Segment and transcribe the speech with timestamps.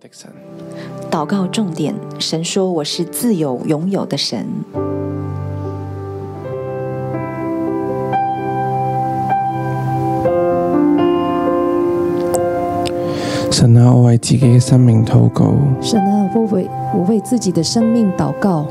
[0.00, 0.30] 的神。
[1.10, 4.46] 祷告重点，神说我是自由拥有的神。
[13.50, 15.54] 神啊，我為自己嘅生命禱告。
[15.80, 18.66] 神啊，我為我為自己的生命禱告。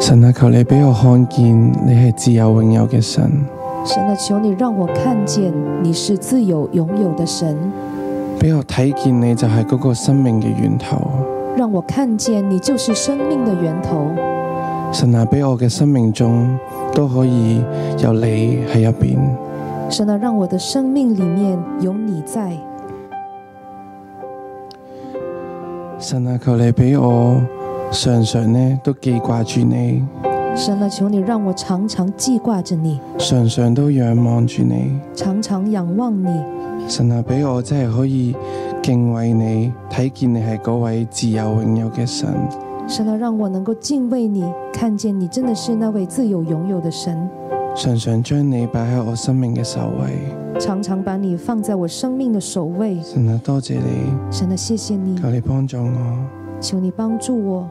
[0.00, 3.44] 神啊，求你俾我看見你係自由永有嘅神。
[3.84, 7.56] 神啊，求你让我看见你是自由拥有的神，
[8.40, 10.96] 俾我睇见你就係嗰個生命嘅源頭。
[11.56, 14.10] 讓我看見你就是生命的源頭。
[14.92, 16.58] 神啊，俾我嘅生命中
[16.94, 17.62] 都可以
[18.02, 19.18] 有你喺入邊。
[19.90, 22.52] 神啊，讓我的生命裏面有你在。
[25.98, 27.40] 神啊，求你俾我
[27.90, 30.02] 常常呢都記掛住你，
[30.56, 34.98] 神啊，求你让我常常记挂着你，常常都仰望住你。
[35.14, 36.28] 常常仰望你。
[36.88, 38.36] 神啊，俾我真係可以
[38.82, 42.28] 敬畏你，睇見你係嗰位自由永有嘅神。
[42.86, 47.28] 神啊，讓我能夠敬畏你，看見你真的是那位自由擁有的神。
[47.74, 50.60] 常常將你擺喺我生命嘅首位。
[50.60, 53.00] 常常把你放在我生命的首位。
[53.02, 55.90] 神啊，多謝你，神啊，謝謝你，求你幫助我。
[56.60, 57.68] 求你幫助我。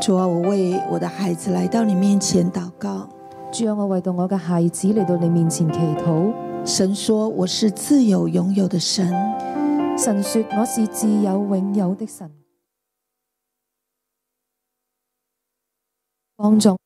[0.00, 3.08] 主啊，我為我的孩子來到你面前祷告。
[3.52, 6.32] 主啊，我為到我嘅孩子嚟到你面前祈禱。
[6.64, 9.06] 神說我是自由擁有的神。
[9.98, 12.30] 神說我是自由永有的神。
[16.36, 16.80] 幫助。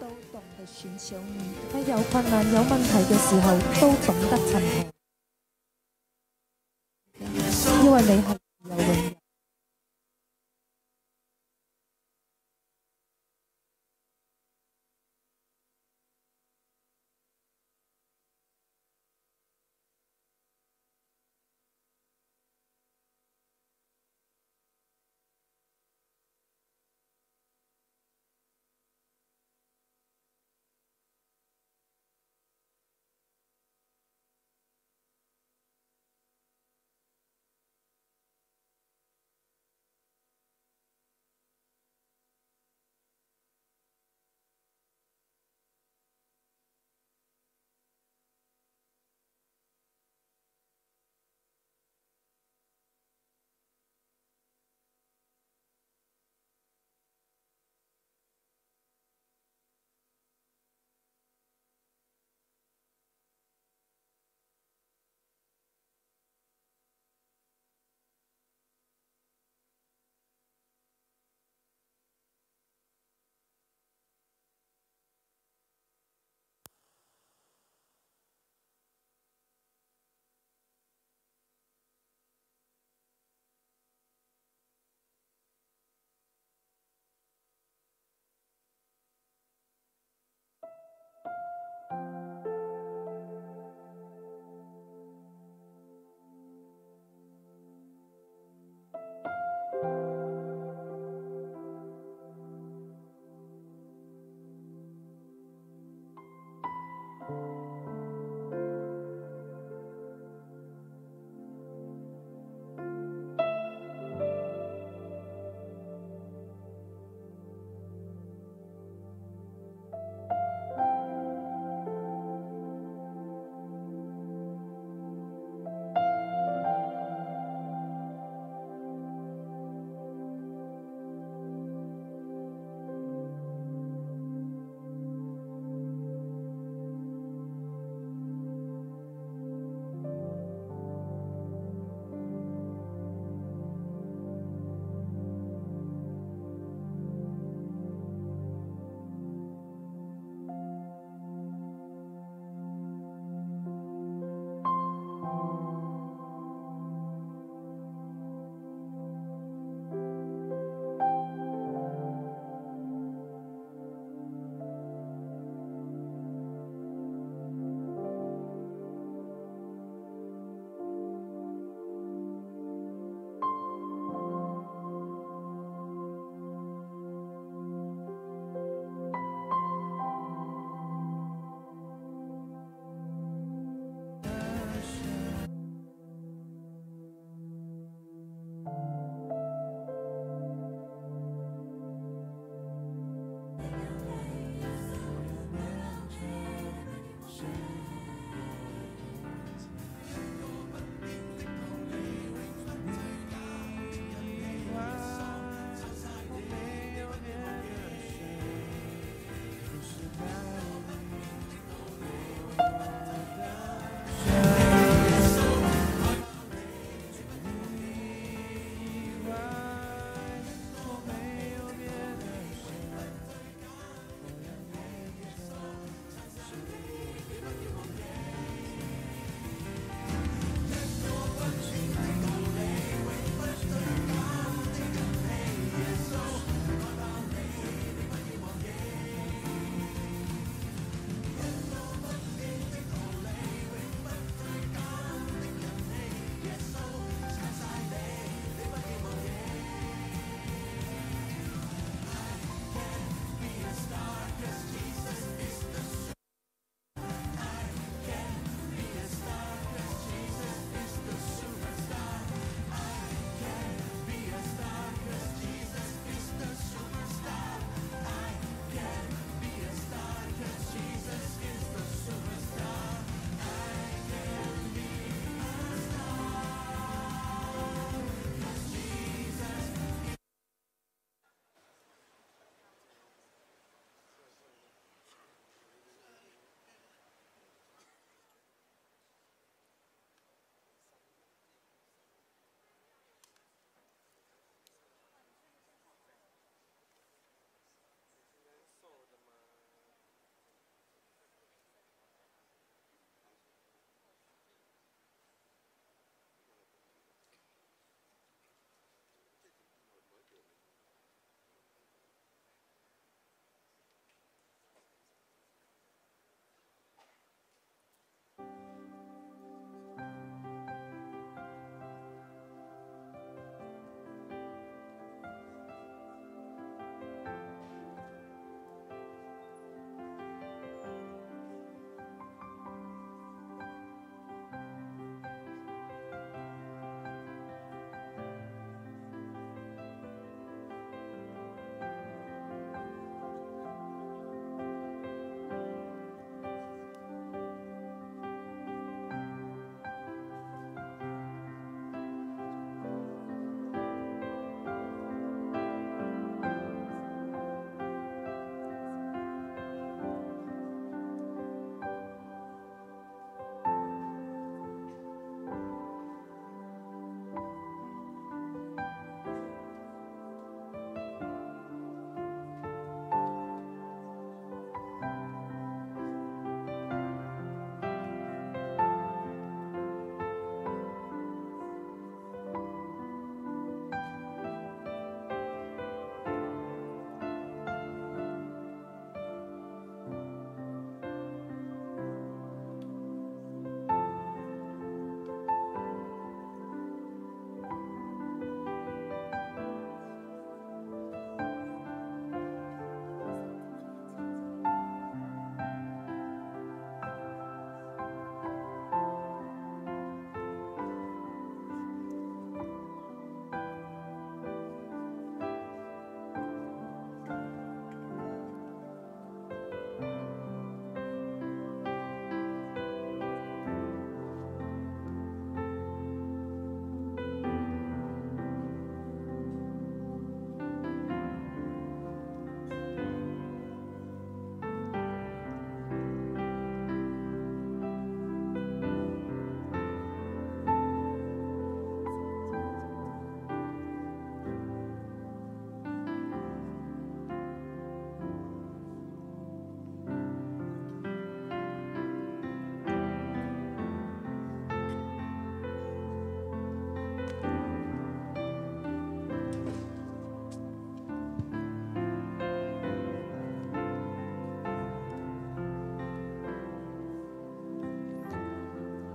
[0.00, 4.99] 都懂得寻求你在有困难有问题嘅时候都懂得沉默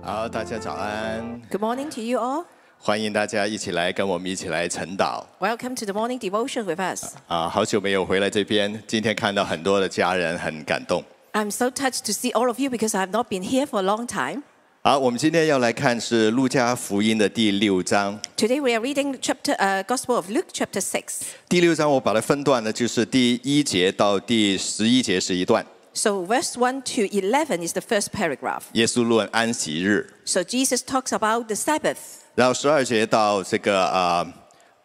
[0.05, 2.45] 好，大家早安， Good morning to you all.
[2.79, 7.13] 欢迎大家一起来跟我们一起来晨祷 Welcome to the morning devotion with us.
[7.27, 7.47] 啊！
[7.47, 11.03] 好久没有回来这边，今天看到很多的家人很感动。
[11.33, 13.79] I'm so touched to see all of you because I have not been here for
[13.79, 14.41] a long time.
[14.83, 18.19] 好，我们今天要来看是路加福音的第六章。
[18.35, 21.21] Today we are reading chapter uh, Gospel of Luke chapter 6.
[21.47, 25.63] 第六章我把它分段呢，就是第一节到第十一节是一段，
[25.95, 28.63] So verse 1 to 11 is the first paragraph.
[28.73, 31.97] 耶稣论安息日， So Jesus talks about the Sabbath.
[32.35, 34.25] 然后十二节到这个啊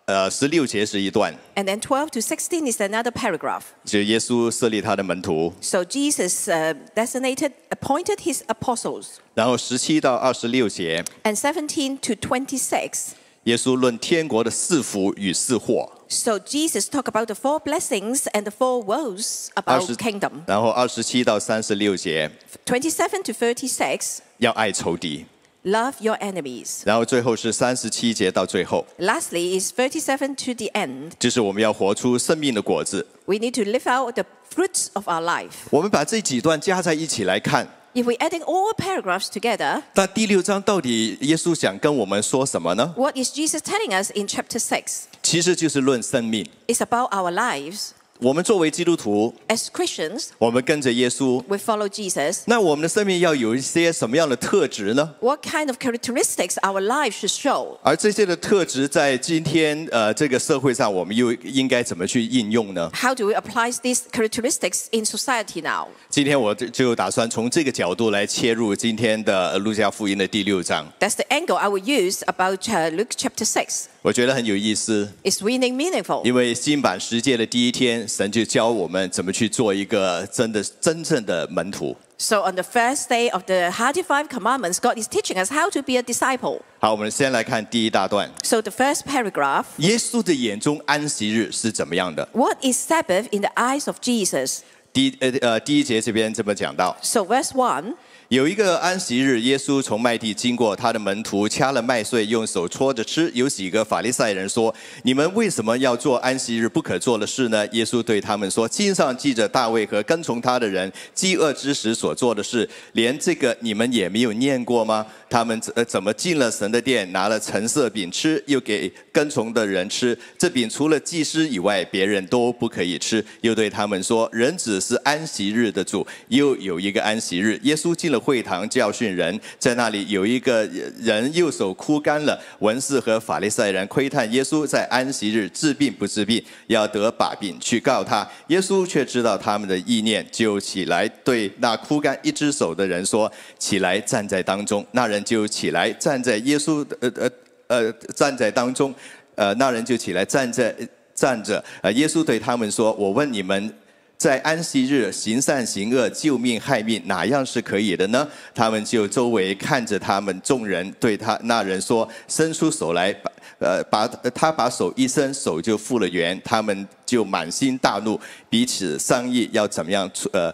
[0.06, 3.62] 呃十六节是一段， And then 12 to 16 is another paragraph.
[3.84, 9.06] 就是耶稣设立他的门徒， So Jesus uh, designated, appointed his apostles.
[9.34, 13.12] 然后十七到二十六节， And 17 to 26.
[13.44, 15.92] 耶稣论天国的四福与四祸。
[16.10, 20.30] So Jesus talked about the four blessings and the four woes 二 about 十 kingdom.
[20.46, 22.30] 然后二十七到三十六节
[22.64, 25.26] 27 to 36, 要爱仇敌，
[25.64, 26.82] love your enemies.
[26.84, 31.12] 然后最后是三十七节到最后， Lastly is 37 to the end.
[31.18, 33.04] 就是我们要活出生命的果子。
[33.24, 35.50] We need to live out the fruits of our life.
[35.70, 42.92] 我们把这几段加在一起来看， If we're adding all paragraphs together, 那第六章到底耶稣想跟我们说什么呢？
[42.96, 45.04] what is Jesus telling us in chapter 6?
[45.22, 46.46] 其实就是论生命。
[46.66, 47.92] It's about our lives.
[48.20, 52.44] 我们作为基督徒， As Christians, 我们跟着耶稣， we follow Jesus.
[52.46, 55.14] 那我们的生命要有一些什么样的特质呢？
[55.20, 57.76] What kind of characteristics our life should show?
[57.82, 62.90] 而这些的特质在今天呃这个社会上，我们又应该怎么去应用呢？
[62.94, 65.88] How do we apply these characteristics in society now?
[66.10, 73.84] 今天我就就打算从这个角度来切入今天的呃路加福音的第六章， That's the angle I will use about uh, Luke chapter 6.
[74.02, 76.24] 我觉得很有意思， It's really meaningful.
[76.24, 81.96] 因为新版十诫的第一天，神就教我们怎么去做一个真的真正的门徒。
[82.18, 85.68] So on the first day of the Hardy Five Commandments, God is teaching us how
[85.68, 86.60] to be a disciple.
[86.78, 92.26] 好，我们先来看第一大段， So the first paragraph, 耶稣的眼中安息日是怎么样的？
[92.32, 94.60] what is Sabbath in the eyes of Jesus?
[94.93, 97.93] 第一呃呃第一节这边这么讲到，So verse 1,
[98.27, 103.31] 有一个安息日，耶稣从麦地经过，他的门徒掐了麦穗，用手搓着吃。
[103.33, 115.05] 有几个法利赛人说：“你们为什么要做安息日不可做的事呢？”耶稣对他们说：“经上记着大卫和跟从他的人饥饿之时所做的事，连这个你们也没有念过吗？
[115.31, 120.17] 他们怎怎么进了神的殿，拿了橙色饼吃，又给跟从的人吃？
[120.37, 130.69] 这饼除了祭司以外，别人都不可以吃。”又对他们说：“人只是安息日的主，又有一个安息日。”耶稣进了会堂教训人，在那里有一个
[130.99, 138.29] 人右手枯干了，文士和法利赛人窥探耶稣在安息日治病不治病，要得把柄去告他。
[138.47, 147.31] 耶稣却知道他们的意念，就起来对那枯干一只手的人说：“起来，站在当中。”那人就起来站在耶稣呃呃
[147.67, 148.93] 呃站在当中，
[149.35, 150.75] 呃那人就起来站在
[151.13, 151.63] 站着。
[151.81, 153.73] 呃，耶稣对他们说：“我问你们。”
[154.21, 158.27] 在安息日行善行恶、救命害命，哪样是可以的呢？
[158.53, 163.11] 他们就周围看着他们众人，对他那人说：“伸出手来，
[163.57, 170.53] 呃把他把手一伸，手就复了原。”他们就满心大怒，彼此商议要怎么样处呃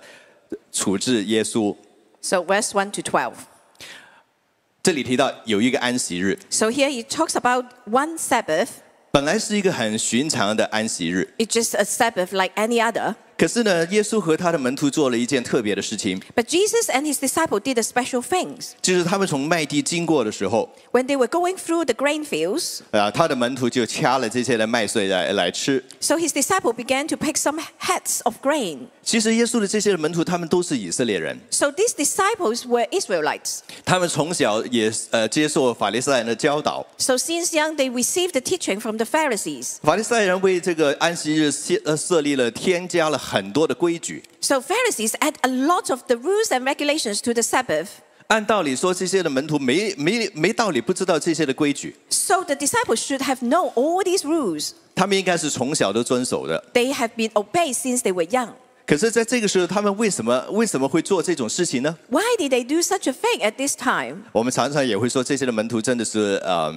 [0.71, 1.75] 处置耶稣。
[2.21, 3.33] so verse 1 to 12.
[4.82, 8.68] 这里提到有一个安息日， So here he talks about one Sabbath.
[9.12, 13.14] 本来是一个很寻常的安息日， It's just a Sabbath like any other.
[13.38, 18.70] 可是呢，耶稣和他的门徒做了一件特别的事情， But Jesus and his disciple did a special things.
[18.80, 25.82] 就是他们从麦地经过的时候， When they were going through the grain fields, 啊，他的门徒就掐了这些的麦穗来来吃。
[25.98, 28.86] so his disciple began to pick some heads of grain.
[29.02, 33.60] 其实耶稣的这些门徒，他们都是以色列人， So these disciples were Israelites.
[33.84, 36.86] 他们从小也呃接受法利赛人的教导。
[36.98, 39.78] So since young, they received the teaching from the Pharisees.
[39.82, 44.22] 法利赛人为这个安息日设呃设立了添加了 很多的规矩。
[44.40, 47.88] So Pharisees add a lot of the rules and regulations to the Sabbath.
[48.28, 54.70] 按道理说，这些的门徒没没没道理不知道这些的规矩， So the disciples should have known all these rules.
[54.94, 56.64] 他们应该是从小都遵守的。
[56.72, 58.50] They have been obeyed since they were young.
[58.86, 61.96] 可是，在这个时候，他们为什么为什么会做这种事情呢？
[62.08, 64.22] Why did they do such a thing at this time?
[64.32, 66.74] 我们常常也会说，这些的门徒真的是呃，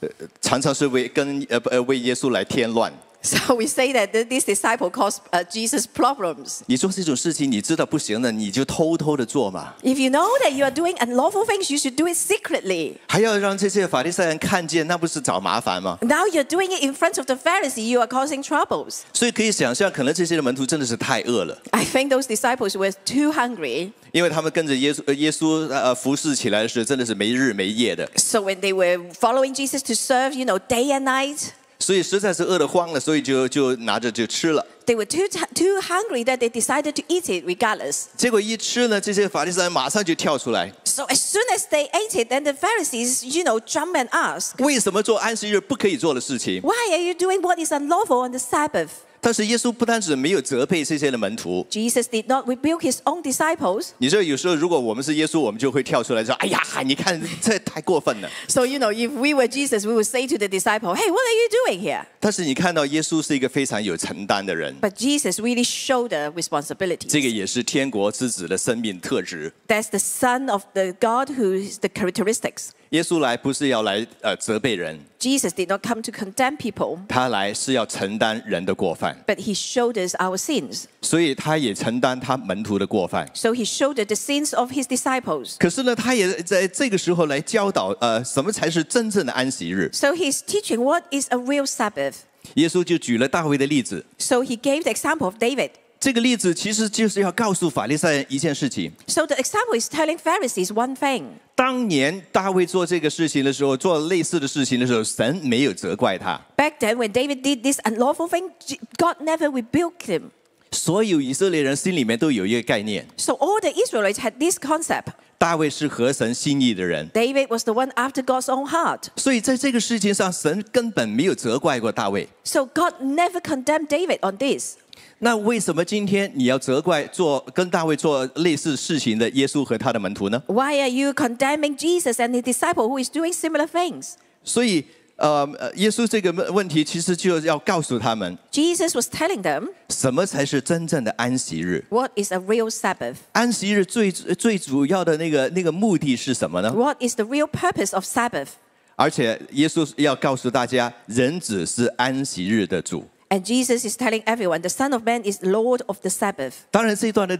[0.00, 0.08] 呃
[0.40, 2.92] 常常是为跟呃呃为耶稣来添乱。
[3.24, 6.60] So we say that th- this disciple caused uh, Jesus problems.
[6.64, 12.94] 你做这种事情，你知道不行的，你就偷偷的做嘛， If you know that you are doing unlawful things, you should do it secretly.
[13.06, 15.98] 还要让这些法利赛人看见，那不是找麻烦吗？
[16.00, 19.00] Now you're doing it in front of the Pharisee, you are causing troubles.
[19.12, 23.92] 所以可以想象，可能这些的门徒真的是太饿了， I think those disciples were too hungry.
[24.12, 31.50] 因为他们跟着耶稣呃耶稣呃服侍起来的时候，真的是没日没夜的， So when they were following Jesus to serve, you know, day and night,
[31.85, 34.65] 所以实在是饿得慌了，所以就就拿着就吃了。
[34.87, 38.05] they were too, too hungry that they decided to eat it regardless.
[38.17, 44.53] 结果一吃呢，这些法利赛人马上就跳出来，So as soon as they ate it, then the Pharisees, you know, jump and ask,
[44.63, 48.89] 为什么做安息日不可以做的事情？Why are you doing what is unlawful on the Sabbath?
[49.24, 53.88] 但是耶稣不单止没有责备这些的门徒， Jesus did not rebuke his own disciples.
[53.98, 58.30] 你知道有时候如果我们是耶稣，我们就会跳出来说：“哎呀，你看这太过分了。
[58.48, 61.20] So, you know, if we were Jesus, we would say to the disciple, Hey, what
[61.20, 62.06] are you doing here?
[62.18, 67.06] ”但是你看到耶稣是一个非常有承担的人， But Jesus really showed the responsibility.
[67.06, 69.52] 这个也是天国之子的生命特质。
[69.68, 72.70] That's the Son of the God who is the characteristics.
[72.90, 80.86] 耶稣来不是要来呃责备人， Jesus did not come to condemn people, 他来是要承担人的过犯， but he showed us our sins.
[81.00, 83.30] 所以他也承担他门徒的过犯。
[83.32, 85.54] So he showed us the sins of his disciples.
[85.60, 89.88] 可是呢，他也在这个时候来教导呃什么才是真正的安息日。
[89.92, 92.14] So he's teaching what is a real Sabbath.
[92.54, 95.70] 耶稣就举了大卫的例子， So he gave the example of David.
[96.00, 101.24] 这个例子其实就是要告诉法利赛人一件事情： So the example is telling Pharisees one thing.
[101.54, 110.30] 当年大卫做这个事情的时候，做类似的事情的时候，神没有责怪他， Back then, when David did this unlawful thing, J- God never rebuked him.
[110.72, 115.06] 所有以色列人心里面都有一个概念： So all the Israelites had this concept.
[115.36, 117.10] 大卫是合神心意的人。
[117.10, 119.04] David was the one after God's own heart.
[119.16, 122.28] 所以在这个事情上，神根本没有责怪过大卫。
[122.44, 124.76] So God never condemned David on this.
[125.19, 134.13] 那为什么今天你要责怪做跟大卫做类似事情的耶稣和他的门徒呢？Why are you condemning Jesus and his disciple who is doing similar things？
[134.43, 143.15] 所以，呃，耶稣这个问题其实就要告诉他们，Jesus was telling them，什么才是真正的安息日？What is a real Sabbath？
[143.31, 148.49] 安息日最最主要的那个那个目的是什么呢？What is the real purpose of Sabbath？
[148.97, 153.05] 而且，耶稣要告诉大家，人子是安息日的主。
[153.34, 156.52] And Jesus is telling everyone the Son of Man is Lord of the Sabbath.
[156.70, 157.38] 当然，这段的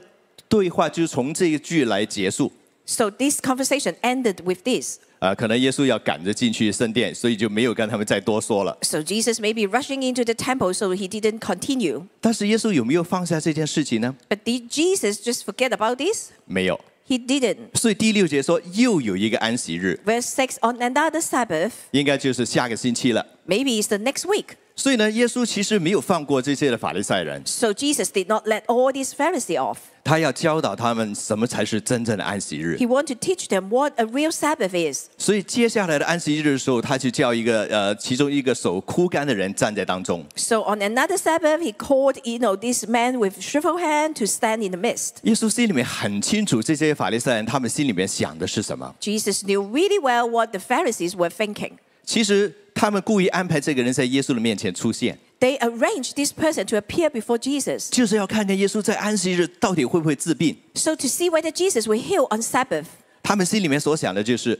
[0.48, 2.52] 对话就是从这一句来结束。
[2.86, 4.98] So this conversation ended with this.
[5.20, 8.78] 啊、可能耶稣要赶着进去圣殿，所以就没有跟他们再多说了。
[8.82, 12.04] So Jesus may be rushing into the temple, so he didn't continue.
[12.20, 14.16] 但是耶稣有没有放下这件事情呢？
[14.28, 16.30] But did Jesus just forget about this?
[16.46, 16.80] 没有。
[17.06, 17.76] He didn't.
[17.76, 23.26] 所以第六节说又有一个安息日， Verse 6 On another Sabbath, 应该就是下个星期了。
[23.46, 24.54] maybe it's the next week.
[24.76, 29.76] 所以呢，耶稣其实没有放过这些的法利赛人， So Jesus did not let all these Pharisees off.
[30.02, 35.08] 他要教导他们什么才是真正的安息日 He。wanted to teach them what a real Sabbath is.
[35.18, 40.24] 所以接下来的安息日的时候，他就叫一个呃，其中一个手枯干的人站在当中。
[40.34, 44.66] So on another Sabbath, he called, you know, this man with shriveled hand to stand
[44.66, 45.16] in the midst.
[45.24, 48.94] 耶稣心里面很清楚，这些法利赛人他们心里面想的是什么。
[48.98, 51.72] Jesus knew really well what the Pharisees were thinking.
[52.04, 57.88] 其实他们故意安排这个人在耶稣的面前出现， They arranged this person to appear before Jesus.
[57.90, 60.56] 就是要看看耶稣在安息日到底会不会治病。
[60.74, 62.86] So to see whether Jesus will heal on Sabbath.
[63.22, 64.58] 他们心里面所想的就是，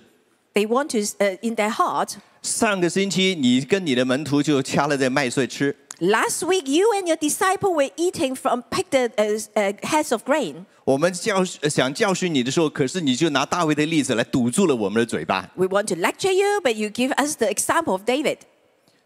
[0.54, 7.90] They want to, uh, in their heart, 上个星期你跟你的门徒就掐了这麦穗吃， last week you and your disciple were
[7.96, 9.08] eating from picked uh,
[9.54, 10.64] uh, heads of grain.
[10.85, 15.49] 我们教呃想教训你的时候，可是你就拿大卫的例子来堵住了我们的嘴巴。
[15.55, 18.37] We want to lecture you, but you give us the example of David.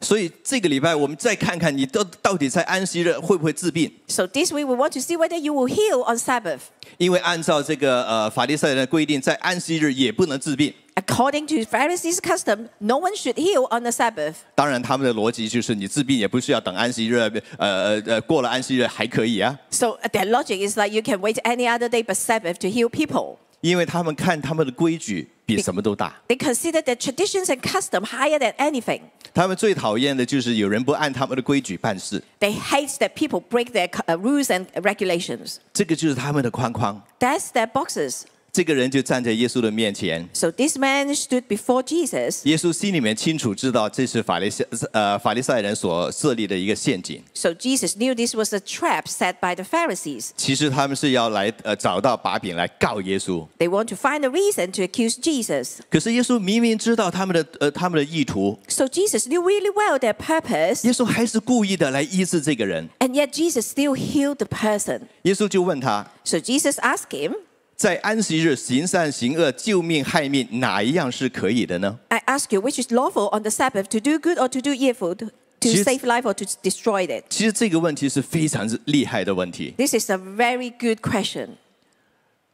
[0.00, 3.90] 所以这个礼拜我们再看看你到到底在安息日会不会治病？
[4.06, 6.60] So this week we want to see whether you will heal on Sabbath.
[6.98, 10.74] 因为按照这个呃法利赛人的规定，在安息日也不能治病。
[10.96, 14.34] According to Pharisees' custom, no one should heal on the Sabbath.
[14.54, 22.58] 当然，他们的逻辑就是你治病也不是要等安息日，呃呃呃过了安息日还可以啊， So uh, their logic is like you can wait any other day but Sabbath
[22.58, 23.38] to heal people.
[23.60, 26.14] 因为他们看他们的规矩比什么都大。
[26.28, 29.00] They consider their traditions and custom higher than anything.
[29.32, 35.56] 他们最讨厌的就是有人不按他们的规矩办事， They hate that people break their uh, rules and regulations.
[35.72, 37.02] 这个就是他们的框框。
[37.18, 38.22] That's their boxes.
[38.52, 42.42] 这个人就站在耶稣的面前， So this man stood before Jesus.
[42.44, 47.20] 耶稣心里面清楚知道这是法利赛呃法利赛人所设立的一个陷阱。
[47.34, 50.30] So Jesus knew this was a trap set by the Pharisees.
[50.36, 55.78] 其实他们是要来呃找到把柄来告耶稣， They want to find a reason to accuse Jesus.
[55.90, 62.88] 可是耶稣明明知道他们的呃他们的意图， So Jesus knew really well their purpose, 耶稣还是故意的来医治这个人。
[63.00, 65.00] and yet Jesus still healed the person.
[65.22, 67.34] 耶稣就问他， So Jesus asked him,
[67.78, 71.98] 在安息日行善行恶、救命害命，哪一样是可以的呢？
[72.08, 74.70] I ask you, which is lawful on the Sabbath, to do good or to do
[74.72, 77.24] evil, to, to Jesus- save life or to destroy it?
[77.28, 79.74] 其实这个问题是非常厉害的问题。
[79.76, 81.56] This is a very good question.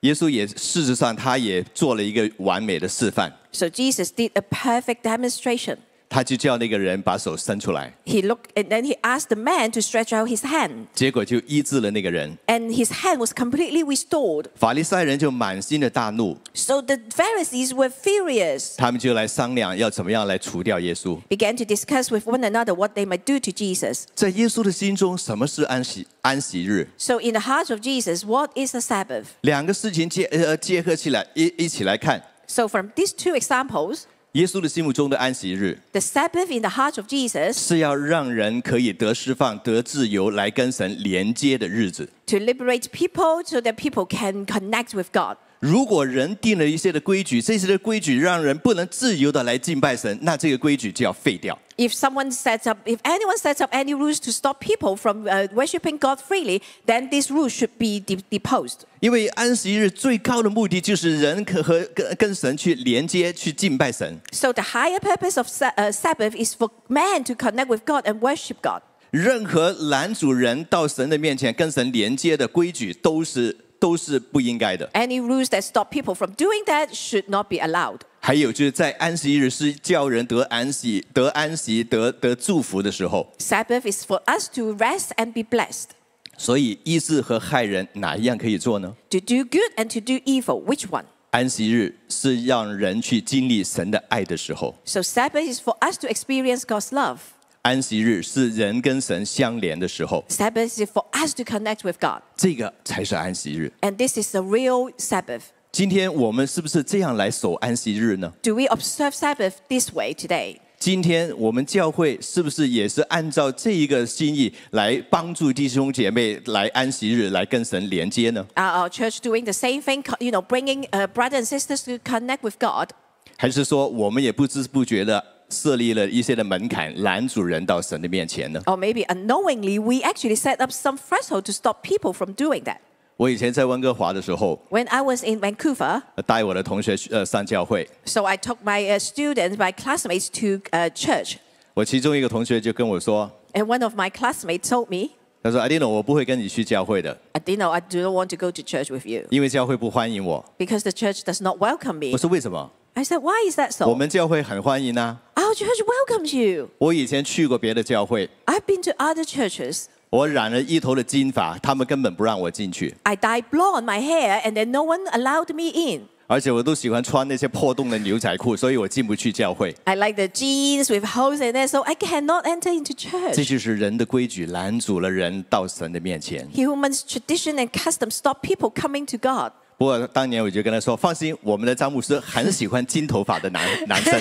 [0.00, 3.30] 耶稣也事实上他也做了一个完美的示范。
[3.52, 5.76] So Jesus did a perfect demonstration.
[6.12, 10.86] 他就叫那个人把手伸出来， he looked and then he asked the man to stretch out his hand.
[10.92, 12.36] 结果就医治了那个人。
[12.48, 14.46] And his hand was completely restored.
[14.56, 21.20] 法利赛人就满心的大怒， So the Pharisees were furious, 他们就来商量要怎么样来除掉耶稣。
[21.28, 24.06] began to discuss with one another what they might do to Jesus.
[24.16, 26.88] 在耶稣的心中，什么是安息安息日？
[26.98, 29.26] So in the heart of Jesus, what is the Sabbath?
[29.42, 42.08] 两个事情结呃结合起来一一起来看， So from these two examples, 耶稣的心目中的安息日 the Sabbath in the heart of Jesus 是要让人可以得释放、得自由，来跟神连接的日子。
[42.26, 45.36] to liberate people so that people can connect with God.
[45.65, 51.57] 如果人定了一些的规矩，这些的规矩让人不能自由的来敬拜神，那这个规矩就要废掉。
[51.75, 55.97] If someone sets up, if anyone sets up any rules to stop people from uh, worshiping
[55.97, 58.81] God freely, then these rules should be de- deposed.
[58.99, 64.21] 因为安息日最高的目的就是人可和跟跟神去连接、去敬拜神。
[64.31, 68.19] So the higher purpose of sa- uh, Sabbath is for man to connect with God and
[68.19, 68.83] worship God.
[69.09, 74.88] 任何拦阻人到神的面前跟神连接的规矩，都是都是不应该的。
[74.92, 78.00] Any rules that stop people from doing that should not be allowed.
[78.20, 85.90] 还有就是在安息日是叫人得安息、得安息、得得祝福的时候， Sabbath is for us to rest and be blessed.
[86.36, 88.94] 所以医治和害人哪一样可以做呢？
[89.10, 91.04] To do good and to do evil, which one?
[91.30, 97.18] 安息日是让人去经历神的爱的时候， So Sabbath is for us to experience God's love.
[97.64, 102.22] 安息日是人跟神相连的时候， Sabbath is for us to connect with God.
[102.36, 103.72] 这个才是安息日。
[103.82, 105.42] And this is the real Sabbath.
[105.70, 108.32] 今天我们是不是这样来守安息日呢？
[108.42, 110.56] Do we observe Sabbath this way today?
[110.78, 118.46] 今天我们教会是不是也是按照这一个心意来帮助弟兄姐妹来安息日来跟神连接呢？
[118.54, 121.84] Are our church doing the same thing, co- you know, bringing uh, brothers and sisters
[121.84, 122.88] to connect with God?
[123.36, 132.63] 还是说我们也不知不觉的 设立了一些的门槛，拦阻人到神的面前呢？Or maybe unknowingly, we actually set up some threshold to stop people from doing
[132.63, 132.77] that.
[133.17, 140.89] 我以前在温哥华的时候，When I was in Vancouver, 呃带我的同学呃上教会，so I took my uh, students, my classmates to uh,
[140.89, 141.35] church.
[141.73, 148.35] 我其中一个同学就跟我说，And one of my classmates told me, 他说：“阿迪诺，我不会跟你去教会的，I didn't know I do not want to
[148.35, 150.43] go to church with you 因为教会不欢迎我。
[150.57, 152.11] because the church does not welcome ”me.
[152.11, 152.69] 我说：“为什么？
[152.94, 153.94] I said, Why is that 我 so?
[153.94, 155.18] 们教会很欢迎啊！
[155.34, 156.68] Our church welcomes you.
[156.78, 159.84] 我以前去过别的教会， I've been to other churches.
[160.10, 166.08] 我染了一头的金发，他们根本不让我进去， I dyed blonde my hair and then no one allowed me in.
[166.26, 169.74] 而且我都喜欢穿那些破洞的牛仔裤，所以我进不去教会。
[169.84, 173.48] I like the jeans with holes in it, so I cannot enter into 这 church.
[173.48, 176.48] 就是人的规矩，拦阻了人到神的面前。
[176.54, 179.52] Humans' tradition and custom stop people coming to God.
[179.77, 184.13] 不过当年我就跟他说：“放心，我们的詹姆斯很喜欢金头发的男男生。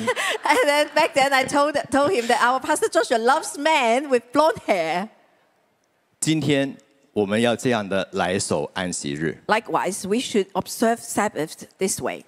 [0.42, 4.22] And then back then I told, told him that our Pastor Joshua loves men with
[4.32, 5.08] blonde hair.
[6.18, 6.76] 今天
[7.12, 9.38] 我们要这样的来守安息日。
[9.46, 12.24] Likewise, we should observe Sabbath this way.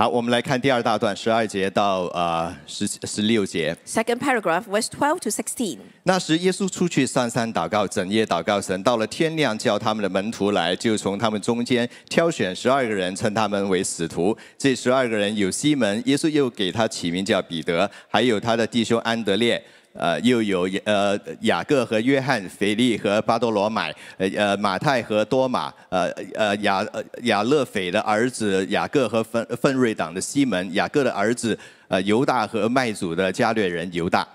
[0.00, 3.76] 好，我们来看第二大段，十二节到呃十十六节。
[3.84, 5.78] Second paragraph, verse 12 to 16.
[6.04, 8.80] 那时，耶稣出去上山祷告，整夜祷告神。
[8.84, 14.38] 到了天亮，叫他们的门徒来，就从他们中间挑选十二个人，称他们为使徒。
[14.56, 19.60] 这十二个人有西门，耶稣又给他起名叫彼得，还有他的弟兄安德烈。
[19.98, 26.86] 呃，又有呃雅各和约翰、腓力和巴多罗买，呃呃马太和多马，呃呃雅
[27.22, 31.58] 雅勒斐的儿子雅各和分奋锐党的西门，雅各的儿子
[31.88, 34.26] 呃犹大和卖主的加略人犹大。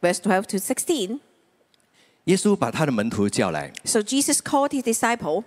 [0.00, 1.18] Verse twelve to sixteen，
[2.24, 3.72] 耶稣把他的门徒叫来。
[3.84, 5.44] So Jesus called his disciple.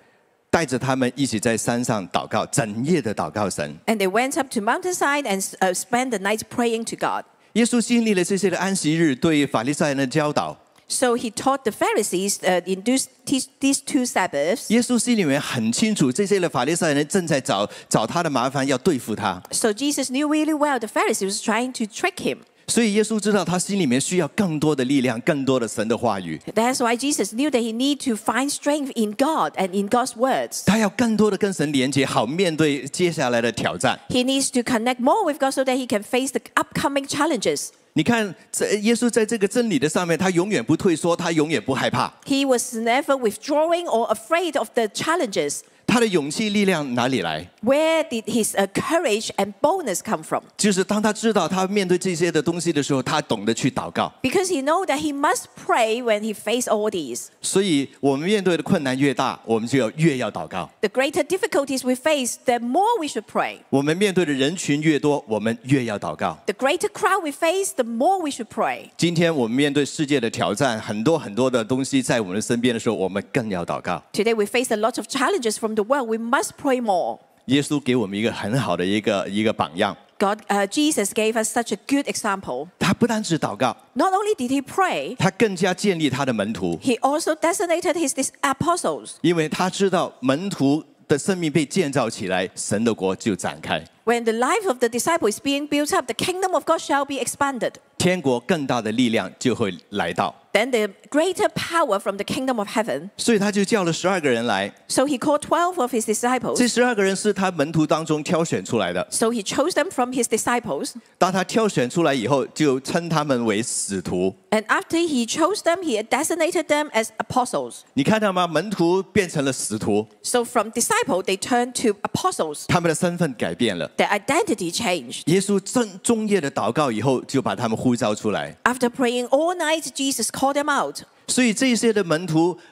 [0.51, 3.75] 带着他们一起在山上祷告，整夜的祷告神。
[3.87, 7.23] And they went up to mountainside and uh, spent the night praying to God.
[7.54, 10.56] 耶稣经历了这些的安息日对法利赛人的教导，
[10.90, 14.72] So he taught the Pharisees uh, in these, these these two Sabbaths.
[14.72, 19.42] 耶稣心里面很清楚，这些的法利赛人正在找找他的麻烦，要对付他。
[19.50, 22.38] So Jesus knew really well the Pharisees was trying to trick him.
[22.66, 29.88] 所以耶稣知道他心里面需要更多的力量，更多的神的话语， That's why Jesus knew that he need to find strength in God and in
[29.88, 30.64] God's words.
[30.66, 33.98] 他要更多的跟神连接，好面对接下来的挑战。
[34.10, 37.68] He needs to connect more with God so that he can face the upcoming challenges.
[37.94, 45.60] 你看，在耶稣在这个真理的上面，他永远不退缩，他永远不害怕， He was never withdrawing or afraid of the challenges.
[45.86, 47.44] 他 他的勇气力量哪里来？
[47.64, 50.44] Where did his uh, courage and boldness come from?
[50.56, 54.12] 就是当他知道他面对这些的东西的时候，他懂得去祷告。
[54.22, 57.26] Because he know that he must pray when he face all these.
[57.42, 63.56] 所以我们面对的困难越大，我们就要越要祷告； The greater difficulties we face, the more we should pray.
[63.70, 66.38] 我们面对的人群越多，我们越要祷告。
[66.46, 68.90] The greater crowd we face, the more we should pray.
[68.96, 74.00] 今天我们面对世界的挑战，很多很多的东西在我们身边的时候，我们更要祷告。
[74.12, 76.08] Today we face a lot of challenges from the world.
[76.08, 77.20] We must pray more.
[77.46, 82.68] 耶稣给我们一个很好的一个一个榜样， God, uh, Jesus gave us such a good example.
[82.78, 89.12] 他不单只祷告， Not only did he pray, 他更加建立他的门徒， he also designated his dis- apostles.
[89.22, 96.80] 因为他知道门徒的生命被建造起来，神的国就展开， When the life of the disciple is being built up, the kingdom of God
[96.80, 97.74] shall be expanded.
[98.02, 100.34] 天国更大的力量就会来到。
[100.50, 103.10] Then the greater power from the kingdom of heaven.
[103.18, 106.66] 所以他就叫了十二个人来， So he called 12 of his 这 disciples.
[106.66, 109.06] 十二个人是他门徒当中挑选出来的。
[109.10, 110.94] So he chose them from his disciples.
[111.18, 114.34] 当他挑选出来以后，就称他们为使徒。
[114.50, 117.80] And after he chose them, he designated them as apostles.
[117.92, 118.46] 你看到吗？
[118.48, 122.64] 门徒变成了使徒， So from disciple, they turned to apostles.
[122.66, 123.88] 他们的身份改变了。
[123.98, 125.22] Their identity changed.
[125.26, 128.56] 耶稣正中夜的祷告以后，就把他们呼 召出来。
[128.64, 131.02] After praying all night, Jesus called them out.
[131.28, 132.58] 所以这些的门徒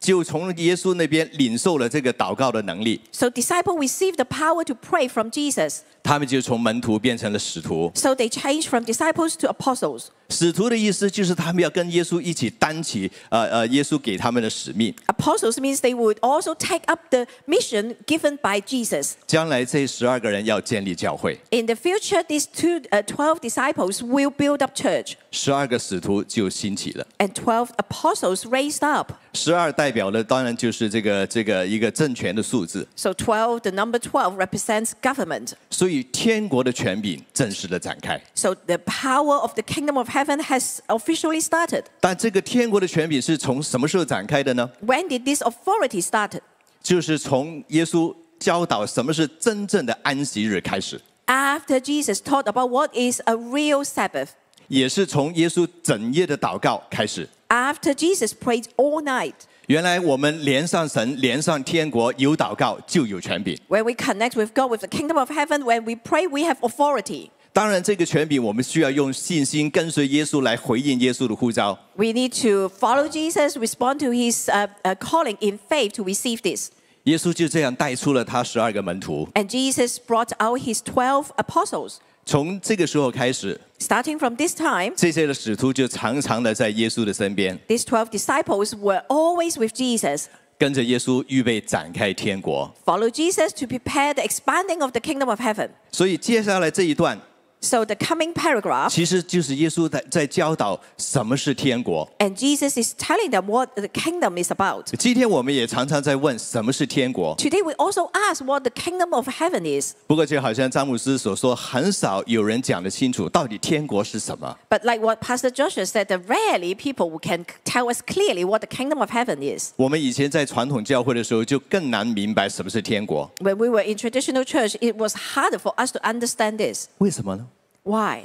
[0.00, 5.82] 就从耶稣那边领受了这个祷告的能力， So disciple received the power to pray from Jesus.
[6.02, 7.92] 他们就从门徒变成了使徒。
[7.94, 10.06] So they changed from disciples to apostles.
[10.30, 14.92] 使徒的意思就是他们要跟耶稣一起担起呃呃耶稣给他们的使命。
[15.06, 19.12] Apostles means they would also take up the mission given by Jesus.
[19.28, 27.06] 将来这十二个人要建立教会， In the future, these two, uh, 12 disciples will build up church, 十二个使徒就兴起了。
[27.18, 29.12] and 12 apostles raised up.
[29.37, 35.51] 十二代表的当然就是这个这个一个政权的数字，So twelve, the number twelve represents government.
[35.69, 38.19] 所以天国的权柄正式的展开。
[38.33, 41.83] So the power of the kingdom of heaven has officially started.
[41.99, 46.41] 但这个天国的权柄是从什么时候展开的呢？When did this authority started?
[46.81, 54.29] 就是从耶稣教导什么是真正的安息日开始，After Jesus taught about what is a real Sabbath.
[54.67, 57.29] 也是从耶稣整夜的祷告开始。
[57.48, 59.34] After Jesus prayed all night.
[59.66, 63.56] 原来我们连上神，连上天国，有祷告就有权柄。
[63.68, 66.56] When we connect with God, with the kingdom of heaven, when we pray, we have
[66.60, 67.30] authority.
[67.52, 71.78] 当然，这个权柄我们需要用信心跟随耶稣来回应耶稣的呼召。
[71.96, 76.40] We need to follow Jesus, respond to his uh, uh, calling in faith to receive
[76.40, 76.70] this.
[77.04, 79.28] 耶稣就这样带出了他十二个门徒。
[79.34, 81.96] And Jesus brought out his 12 apostles.
[82.27, 90.25] 从这个时候开始，Starting from this time, 这些的使徒就常常的在耶稣的身边，these twelve disciples were always with Jesus.
[90.59, 92.69] 跟着耶稣预备展开天国。
[92.83, 95.69] Follow Jesus to prepare the expanding of the kingdom of heaven.
[95.89, 97.17] 所以接下来这一段，
[97.64, 102.10] So the coming paragraph, 其实就是耶稣在在教导什么是天国。
[102.18, 104.86] and Jesus is telling them what the kingdom is about.
[104.98, 109.94] 今天我们也常常在问什么是天国， Today we also ask what the kingdom of heaven is.
[110.08, 114.58] 不过就好像詹姆斯所说，很少有人讲得清楚到底天国是什么。
[114.68, 118.76] But like what Pastor Joshua said, that rarely people can tell us clearly what the
[118.76, 119.70] kingdom of heaven is.
[119.76, 123.30] 我们以前在传统教会的时候，就更难明白什么是天国。
[123.38, 126.88] When we were in traditional church, it was harder for us to understand this.
[126.98, 127.45] 为什么呢？
[127.86, 128.22] Why?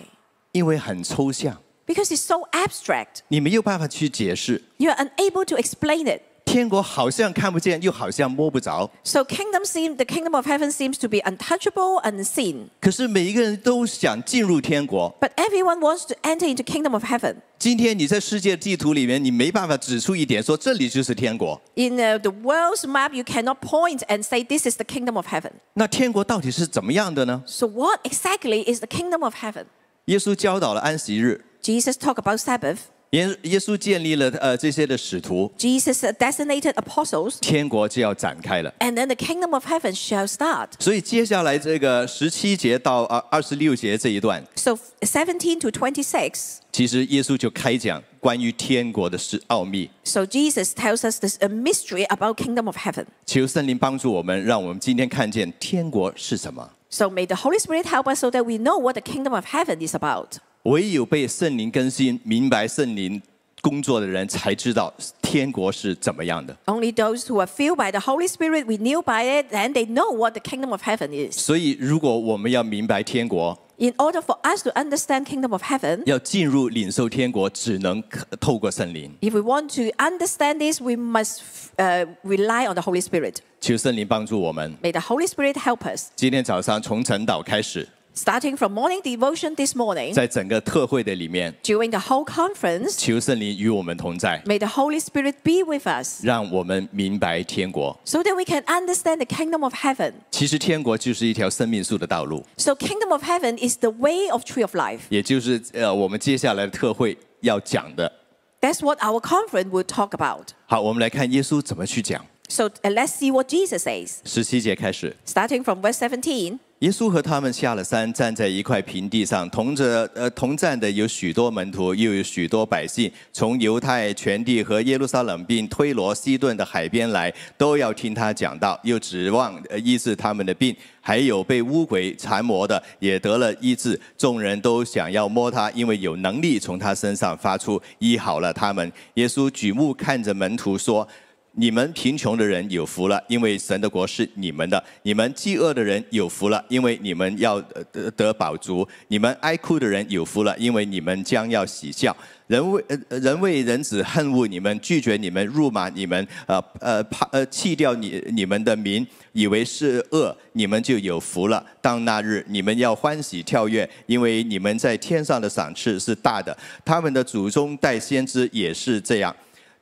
[0.51, 3.19] 因为很抽象， Because it's so abstract.
[3.29, 4.63] 你没有办法去解释。
[4.77, 6.21] You're unable to explain it.
[6.51, 8.89] 天国好像看不见，又好像摸不着。
[9.03, 12.69] So kingdom seem, the kingdom of heaven seems to be untouchable, unseen.
[12.79, 15.13] 可是每一个人都想进入天国。
[15.19, 17.35] But everyone wants to enter into kingdom of heaven.
[17.59, 21.61] 今天你在世界地图里面，你没办法指出一点说这里就是天国。
[21.75, 25.27] In uh, the world's map, you cannot point and say this is the kingdom of
[25.27, 25.51] heaven.
[25.73, 27.43] 那天国到底是怎么样的呢？
[27.45, 29.65] So what exactly is the kingdom of heaven?
[30.05, 32.77] 耶稣教导了安息日， Jesus talked about Sabbath.
[33.11, 37.37] 耶耶稣建立了呃这些的使徒， Jesus uh, designated apostles.
[37.39, 38.73] 天国就要展开了。
[38.79, 40.71] And then the kingdom of heaven shall start.
[40.77, 46.57] 所以接下来这个十七节到二二十六节这一段， So 17 to 26.
[46.73, 49.89] 其实耶稣就开讲关于天国的事奥秘。
[50.03, 53.05] So Jesus tells us this a mystery about kingdom of heaven.
[53.25, 56.71] 求圣灵帮助我们，让我们今天看见天国是什么。
[56.89, 59.45] So may the Holy Spirit help us so that we know what the kingdom of
[59.45, 60.39] heaven is about.
[60.64, 63.20] 唯有被圣灵更新、明白圣灵
[63.60, 66.56] 工作的人，才知道天国是怎么样的。
[66.66, 70.34] Only those who are filled by the Holy Spirit, renewed by it, and they know what
[70.34, 71.36] the kingdom of heaven is.
[71.36, 79.12] 所以，如果我们要明白天国，In order for us to understand kingdom of heaven, 要进入领受天国，只能可透过圣灵。
[79.20, 81.40] if we want to understand this, we must
[81.76, 83.38] uh, rely on the Holy Spirit.
[83.60, 84.76] 求圣灵帮助我们。
[84.80, 86.10] May the Holy Spirit help us.
[86.14, 94.99] 今天早上从晨祷开始，Starting from morning devotion this morning, 在整个特会的里面， during the whole conference, 求圣灵与我们同在， may the Holy
[94.99, 97.95] Spirit be with us 让我们明白天国。
[98.05, 100.13] so that we can understand the kingdom of heaven.
[100.31, 105.01] 其实天国就是一条生命树的道路， So, kingdom of heaven is the way of tree of life.
[105.09, 108.11] 也就是呃我们接下来的特会要讲的。
[108.59, 110.47] That's what our conference will talk about.
[110.65, 112.25] 好，我们来看耶稣怎么去讲。
[112.49, 114.15] So, uh, let's see what Jesus says.
[114.23, 116.57] 十七节开始， Starting from verse 17.
[116.82, 130.74] 耶稣和他们下了山，站在一块平地上，同着呃同站的有许多门徒，又有许多百姓，从犹太全地和耶路撒冷并推罗、西顿的海边来，都要听他讲道，又指望呃医治他们的病。
[131.00, 134.00] 还有被污鬼缠磨的，也得了医治。
[134.18, 138.90] 众人都想要摸他，因为有能力从他身上发出，医好了他们。
[139.14, 141.06] 耶稣举目看着门徒说。
[141.54, 147.60] 你们贫穷的人有福了，因为神的国是你们的；你们饥饿的人有福了，因为你们要
[147.92, 152.16] 得得饱足；你们哀哭的人有福了，因为你们将要喜笑。
[152.46, 161.64] 人为人为人子恨恶你们，拒绝你们，辱骂你们，呃呃怕呃弃掉你你们的名，以为是恶，你们就有福了。
[161.80, 166.54] 当那日，你们要欢喜跳跃，因为你们在天上的赏赐是大的。
[166.84, 169.34] 他们的祖宗代先知也是这样。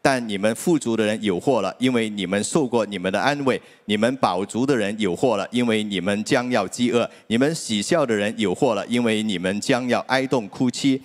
[0.03, 11.03] 但你们富足的人有祸了，因为你们受过你们的安慰；你们饱足的人有祸了，因为你们将要饥饿；你们喜笑的人有祸了，因为你们将要哀痛哭泣。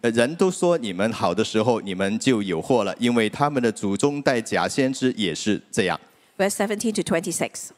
[0.00, 6.00] 呃人都说你们好的时候，你们就有祸了，因为他们的祖宗代假先知也是这样。
[6.38, 7.68] Verse 17 to twenty-six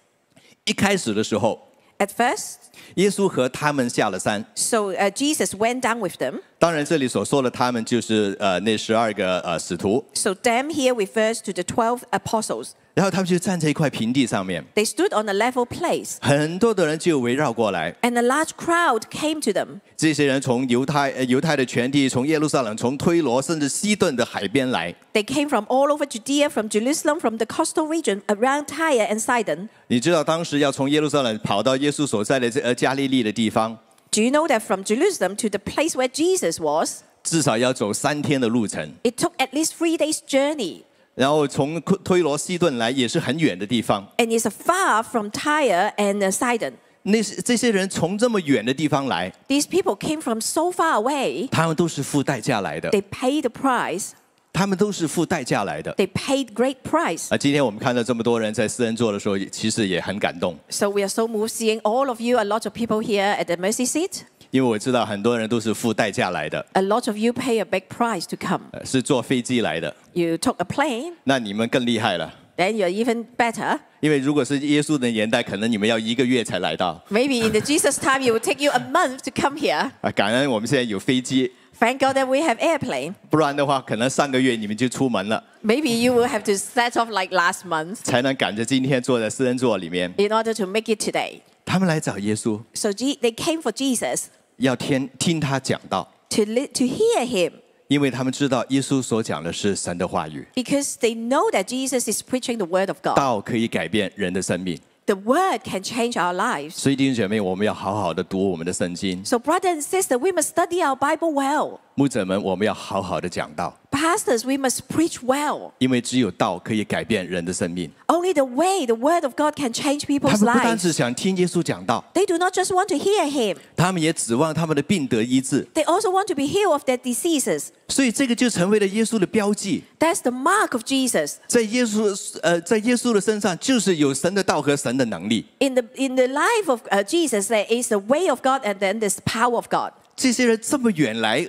[0.64, 4.43] 一开始的时候，At first, 耶稣和他们下了山。
[4.55, 6.41] so uh, Jesus went down with them.
[6.59, 12.69] 当然，这里所说的他们就是呃那十二个呃使徒， So, them here refers to the 12 apostles.
[12.93, 17.95] 然后他们就站在一块平地上面， They stood on a level place, 很多的人就围绕过来。
[18.01, 19.79] and a large crowd came to them.
[19.95, 24.93] 这些人从犹太呃犹太的全地，从耶路撒冷，从推罗，甚至西顿的海边来。
[25.13, 29.19] They came from all over Judea, from Jerusalem, from the coastal region around Tyre and
[29.19, 29.69] Sidon.
[29.87, 33.77] 你知道当时要从耶路撒冷跑到耶稣所在的这呃 加利利的地方，
[34.11, 38.93] Do you know that from Jerusalem to the place where Jesus was, 至少要走三天的路程。
[39.03, 40.83] it took at least three days' journey?
[41.15, 44.07] 然后从推推罗西顿来也是很远的地方。
[44.17, 46.73] And it's far from Tyre and uh, Sidon.
[47.03, 54.11] 那些这些人从这么远的地方来， These people came from so far away, 他们都是付代价来的， they paid the price.
[54.56, 55.94] 他们都是付代价来的。
[55.96, 57.26] They paid great price.
[57.28, 60.56] 啊，今天我们看到这么多人在施恩座的时候，其实也很感动。
[60.70, 63.56] So we are so moved seeing all of you, a lot of people here at the
[63.56, 64.22] mercy seat.
[64.50, 66.64] 因为我知道很多人都是付代价来的。
[66.72, 68.62] A lot of you pay a big price to come.
[68.82, 69.94] 是坐飞机来的。
[70.14, 71.12] You took a plane.
[71.24, 72.32] 那你们更厉害了。
[72.56, 73.78] Then you're even better.
[74.00, 77.04] 因为如果是耶稣的年代，可能你们要一个月才来到。
[77.10, 79.90] Maybe in the Jesus time, it will take you a month to come here.
[80.00, 81.52] 啊，感恩我们现在有飞机。
[81.78, 83.14] Thank God that we have airplane.
[83.28, 85.42] 不然的话，可能上个月你们就出门了。
[85.62, 90.12] Maybe you will have to set off like last month 才能赶着今天坐在施恩座里面。
[90.16, 91.40] in order to make it today.
[91.64, 94.24] 他们来找耶稣，So they came for Jesus
[94.56, 97.52] 要听听他讲道，to, to hear him
[97.88, 103.16] 因为他们知道耶稣所讲的是神的话语，because they know that Jesus is preaching the word of God.
[103.16, 104.78] 道可以改变人的生命。
[105.07, 106.71] The word can change our lives.
[106.75, 111.79] 所以弟兄姐妹，我们要好好的读我们的圣经， So, brother and sister, we must study our Bible well.
[111.95, 115.71] 牧者们，我们要好好的讲道， Pastors, we must preach well.
[115.79, 117.91] 因为只有道可以改变人的生命。
[118.07, 120.81] Only the way, the word of God can change 他 people's 们不单 lives.
[120.81, 125.67] 只想听耶稣讲道， They do not just want to hear him, 他们也指望他们的病得医治。
[125.73, 127.67] they also want to be healed of their diseases.
[127.89, 131.35] 所以这个就成为了耶稣的标记， That's the mark of Jesus.
[131.47, 135.45] 在耶稣呃，在耶稣的身上就是有神的道和神的能力。
[135.59, 138.75] In the, in the life of uh, Jesus, there is the way of God and
[138.79, 139.91] then there's the power of God.
[140.15, 141.47] 这些人这么远来，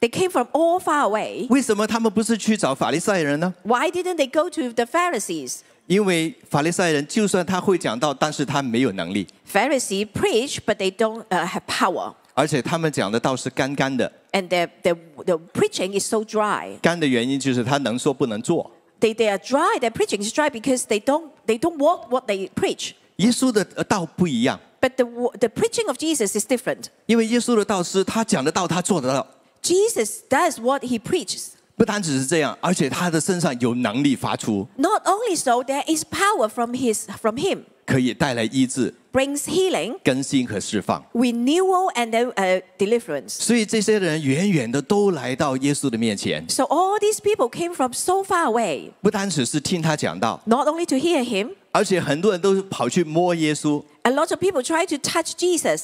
[0.00, 1.46] They came from all far away.
[1.48, 3.54] 为什么他们不是去找法利赛人呢？
[3.62, 5.60] Why didn't they go to the Pharisees?
[5.86, 12.14] 因为法利赛人就算他会讲道，但是他没有能力， Pharisees preach, but they don't uh, have power.
[12.34, 14.12] 而且他们讲的道是干干的。
[14.32, 16.76] And their, their, the preaching is so dry.
[16.82, 18.70] 干的原因就是他能说不能做。
[19.00, 22.26] They, they are dry, their preaching is dry because they don't, they don't walk what
[22.26, 22.92] they preach.
[23.16, 26.88] 耶稣的呃道不一样， But the, wo- the preaching of Jesus is different.
[27.06, 29.26] 因为耶稣的道是他讲得到，他做得到。
[29.62, 31.48] Jesus does what he preaches.
[31.76, 41.04] 不单只是这样，而且他的身上有能力发出， Not only so, there is power from, his, from him, 可以带来医治、 brings healing, 更新和释放。
[41.12, 43.28] renewal, and then uh, deliverance.
[43.28, 51.22] 所以这些人远远的都来到耶稣的面前， So all these people came from so far away, 不单只是听他讲道， not only to hear
[51.22, 55.82] him, 而且很多人都跑去摸耶稣， A lot of people try to touch Jesus.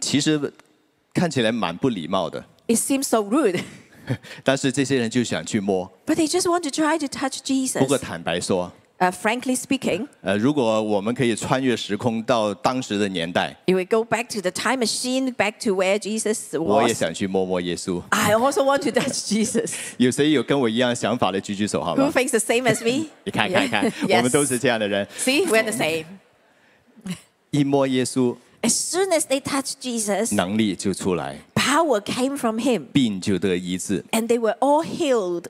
[0.00, 0.54] 其实
[1.12, 2.42] 看起来蛮不礼貌的。
[2.72, 3.60] It seems so rude.
[4.42, 5.90] 但是这些人就想去摸。
[6.06, 7.40] But they just want to try to touch
[7.78, 8.02] 不过 Jesus.
[8.02, 15.72] 坦白说， Uh, frankly speaking, 呃，如果我们可以穿越时空到当时的年代， if we go back to the time machine, back to
[15.76, 18.02] where Jesus 我也 was, 想去摸摸耶稣。
[18.08, 19.72] I also want to touch Jesus.
[19.98, 22.12] 有谁有跟我一样想法的举举手好 Who 吗？
[22.12, 23.06] thinks the same as me?
[23.22, 24.16] 你看看看 Yes.
[24.16, 25.06] 我们都是这样的人。
[25.16, 26.04] See, we're the same.
[27.50, 31.38] 一摸耶稣， As soon as they touched Jesus, 能力就出来，
[31.72, 34.04] power came from him, 病就得医治。
[34.12, 35.44] and they were all healed.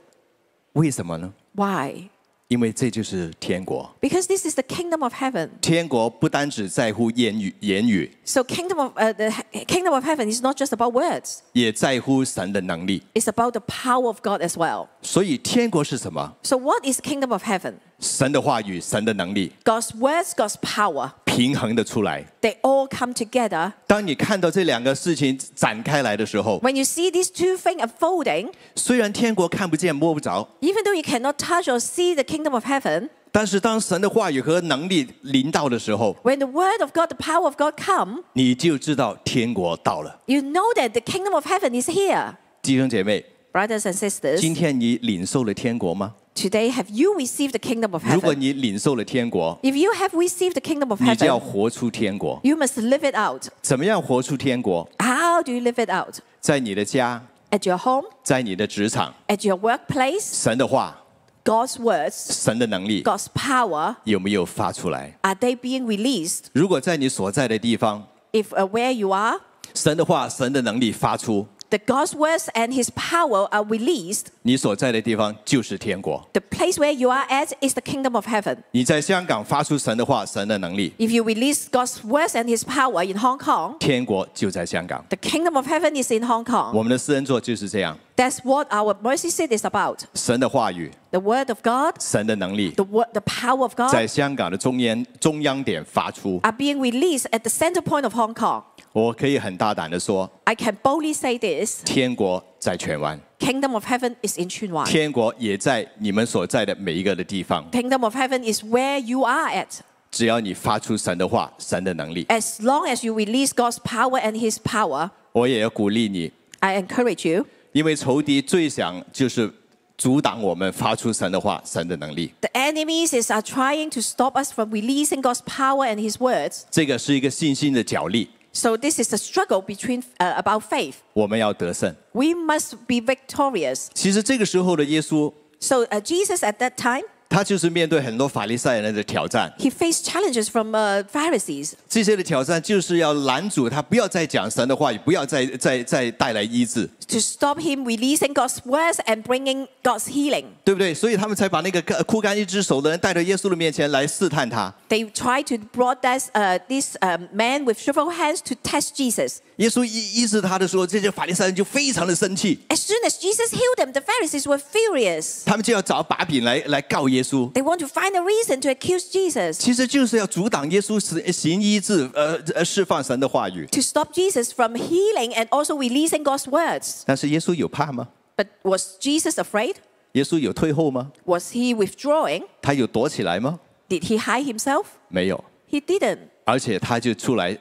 [0.74, 1.32] 为什么呢？
[1.54, 2.08] Why?
[2.48, 3.94] 因为这就是天国。
[4.00, 5.50] Because this is the kingdom of heaven.
[5.60, 11.40] 天国不单只在乎言语，言语 So kingdom of uh, the he- kingdom of heaven is not just about words.
[11.52, 13.02] 也在乎神的能力。
[13.12, 14.86] It's about the power of God as well.
[15.02, 16.36] 所以天国是什么？
[16.42, 17.74] So what is kingdom of heaven?
[18.02, 21.10] 神的话语，神的能力 God's words, God's power.
[21.24, 22.24] 平衡的出来。
[22.40, 23.72] They all come together.
[23.86, 31.78] 当你看到这两个事情展开来的时候， When you see these two things unfolding, 虽然天国看不见摸不着， even though you cannot touch or
[31.78, 37.74] see the kingdom of heaven, 但是当神的话语和能力临到的时候， when the word of God, the power of God
[37.76, 40.20] come, 你就知道天国到了。
[40.26, 42.34] you know that the kingdom of heaven is here.
[42.62, 46.14] 弟兄姐妹， Brothers and sisters, 今天你领受了天国吗？
[46.34, 48.38] today have you received the kingdom of 如果 heaven?
[48.38, 52.40] 你领受了天国， If you have received the kingdom of 你就要 heaven, 活出天国。
[52.42, 53.48] you must live it out.
[53.62, 54.88] 怎么样活出天国？
[54.98, 56.16] How do you live it out?
[56.40, 61.02] 在你的家， At your home, 在你的职场， at your workplace, 神的话、
[61.44, 65.16] God's words, 神的能力 God's power, 有没有发出来？
[65.22, 66.44] are they being released?
[66.52, 69.40] 如果在你所在的地方， If uh, where you are,
[69.74, 74.27] 神的话、神的能力发出， the God's words and His power are released.
[74.43, 76.23] 你所在的地方就是天国。
[76.33, 78.57] The place where you are at is the kingdom of heaven.
[78.71, 85.03] 你在香港发出神的话，神的能力，If you release God's words and His power in Hong Kong, 天国就在香港。
[85.09, 86.71] the kingdom of heaven is in Hong Kong.
[86.75, 90.00] 我们的施恩座就是这样，That's what our mercy seat is about.
[90.14, 96.40] 神的话语、 The word of God, 神的能力 the word, the power of 在 God 香港的中央中央点发出。
[96.42, 98.64] are being released at the center point of Hong Kong.
[98.92, 104.86] 我可以很大胆的说， I can boldly say this: 天国在荃湾， Kingdom of heaven is in Chunwan.
[104.86, 107.70] 天国也在你们所在的每一个的地方。
[107.70, 109.78] Kingdom of heaven is where you are at.
[110.10, 117.46] 只要你发出神的话、神的能力， As long as you release God's power and His power, 我也要鼓励你， I encourage you.
[117.72, 119.52] 因为仇敌最想就是
[119.96, 122.32] 阻挡我们发出神的话、神的能力。
[122.40, 126.62] The enemies is, are trying to stop us from releasing God's power and His words.
[126.70, 130.94] 这个是一个信心的角力， So this is a struggle between uh, about faith.
[131.12, 131.94] 我们要得胜。
[132.12, 133.88] We must be victorious.
[133.94, 146.88] 其实这个时候的耶稣， So uh, Jesus at that time, 他就是面对很多法利赛人的挑战， he faced challenges from uh, Pharisees 这些的挑战就是要拦阻他不要再讲神的话语，不要再再再带来医治，
[147.06, 150.46] to stop him releasing God's words and bringing God's healing.
[150.64, 150.94] 对不对？
[150.94, 154.72] 所以他们才把那个干枯干一只手的人带到耶稣的面前来试探他。
[154.88, 159.40] They tried to brought this, uh, this um, man with shriveled hands to test Jesus.
[159.56, 165.44] 耶稣医医治他的时候，这些法利赛人就非常的生气， As soon as Jesus healed them, the Pharisees were furious.
[165.44, 167.50] 他们就要找把柄来来告耶稣。
[167.52, 173.66] They want to find a reason to accuse Jesus, 其实就是要阻挡耶稣行行医治，呃呃释放神的话语。
[173.72, 177.02] to stop Jesus from healing and also releasing God's words.
[177.04, 178.08] 但是耶稣有怕吗？
[178.36, 179.74] But was Jesus afraid?
[180.12, 181.12] 耶稣有退后吗？
[181.24, 182.44] Was he withdrawing?
[182.62, 183.58] 他有躲起来吗？
[183.88, 184.84] Did he hide himself?
[185.08, 186.18] 没有， He didn't.
[186.44, 187.58] 而且他就出来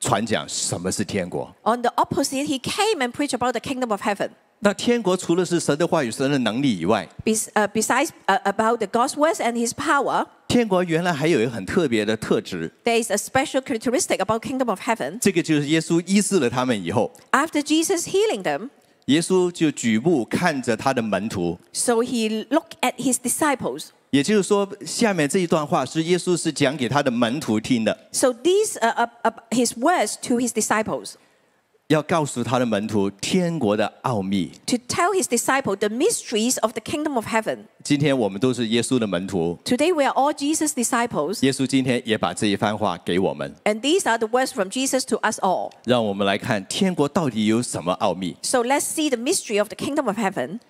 [0.00, 1.54] 传讲什么是天国。
[1.64, 4.30] On the opposite, he came and preached about the kingdom of heaven.
[4.62, 13.10] 那天国除了是神的话语、神的能力以外， Bes- uh, besides uh, about the God's words and his power, 天国原来还有一个很特别的特质， there is
[13.10, 15.18] a special characteristic about kingdom of heaven.
[15.18, 18.68] 这个就是耶稣医治了他们以后， After Jesus healing them,
[19.06, 21.58] 耶稣就举目看着他的门徒。
[21.72, 23.86] so he looked at his disciples.
[24.14, 31.12] 也就是说，下面这一段话是耶稣是讲给他的门徒听的， So these are uh, uh, his words to his disciples
[31.86, 34.52] 要告诉他的门徒天国的奥秘。
[34.66, 37.64] to tell his disciple the mysteries of the kingdom of heaven.
[37.82, 45.04] 今天我们都是耶稣的门徒， Today we are all Jesus' disciples, 耶稣今天也把这一番话给我们， and these are the words from Jesus
[45.06, 45.72] to us all.
[45.84, 48.36] 让我们来看天国到底有什么奥秘。
[48.42, 50.60] So let's see the mystery of the kingdom of heaven.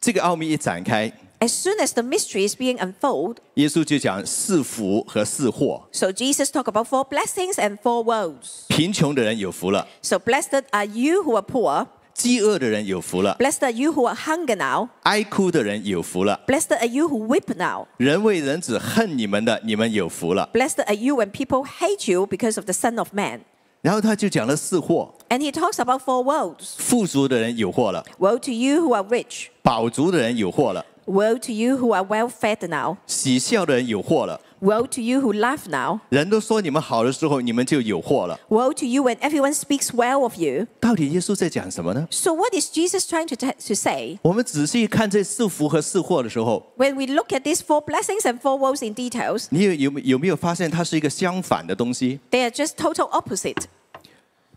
[0.00, 5.82] 这个奥秘一展开， As soon as the mystery is being unfolded, 耶稣就讲四福和四祸。
[5.90, 8.66] so Jesus talked about four blessings and four woes.
[8.68, 11.88] 贫穷的人有福了， So blessed are you who are poor.
[12.14, 14.88] 饥饿的人有福了， Blessed are you who are hunger now.
[15.02, 17.86] 哀哭的人有福了， Blessed are you who weep now.
[17.96, 20.48] 人为人子恨你们的，你们有福了。
[20.52, 23.40] Blessed are you when people hate you because of the Son of Man.
[23.80, 26.74] 然后他就讲了四祸： And he talks about four woes.
[26.76, 29.46] 富足的人有祸了， Woe to you who are rich.
[29.62, 32.96] 饱足的人有祸了， Woe to you who are well fed now.
[33.06, 34.40] 喜笑的人有祸了。
[34.60, 35.98] Woe to you who laugh now.
[36.10, 38.38] 人都说你们好的时候，你们就有祸了。
[38.48, 40.68] Woe to you when everyone speaks well of you.
[40.78, 42.06] 到底耶稣在讲什么呢？
[42.12, 44.20] So, what is Jesus trying to, t- to say?
[44.22, 52.20] 我们仔细看这四福和四祸的时候， When we look at these four blessings and four woes in details, 你有有有没有发现它是一个相反的东西？
[52.30, 53.64] they are just total opposite.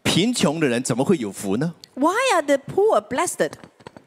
[0.03, 1.73] 贫穷的人怎么会有福呢？
[1.95, 3.49] Why are the poor blessed?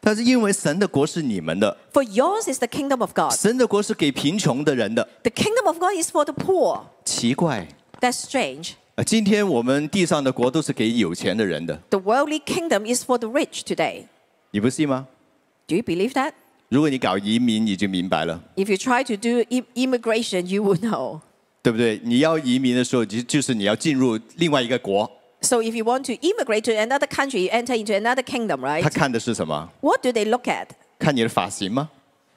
[0.03, 3.33] 但是因为神的国是你们的， For yours is the kingdom of God.
[3.33, 5.07] 神的国是给贫穷的人的。
[5.23, 6.83] The kingdom of God is for the poor.
[7.05, 7.69] 奇怪，
[8.01, 8.73] That's strange.
[8.95, 14.05] 啊，今天我们地上的国都是给有钱的人的， The worldly kingdom is for the rich today.
[14.53, 15.07] 你不信吗？
[15.67, 16.33] Do you believe that?
[16.69, 21.21] 如果你搞移民，你就明白了， If you try to do i- immigration, you will know.
[21.63, 22.01] 对不对？
[22.03, 25.11] 你要移民的时候，就就是你要进入另外一个国，
[25.43, 28.81] So if you want to immigrate to another country, you enter into another kingdom, 他
[28.81, 28.93] right?
[28.93, 29.71] 看的是什么？
[29.81, 30.69] What do they look at?
[30.99, 31.91] 看你的发型吗？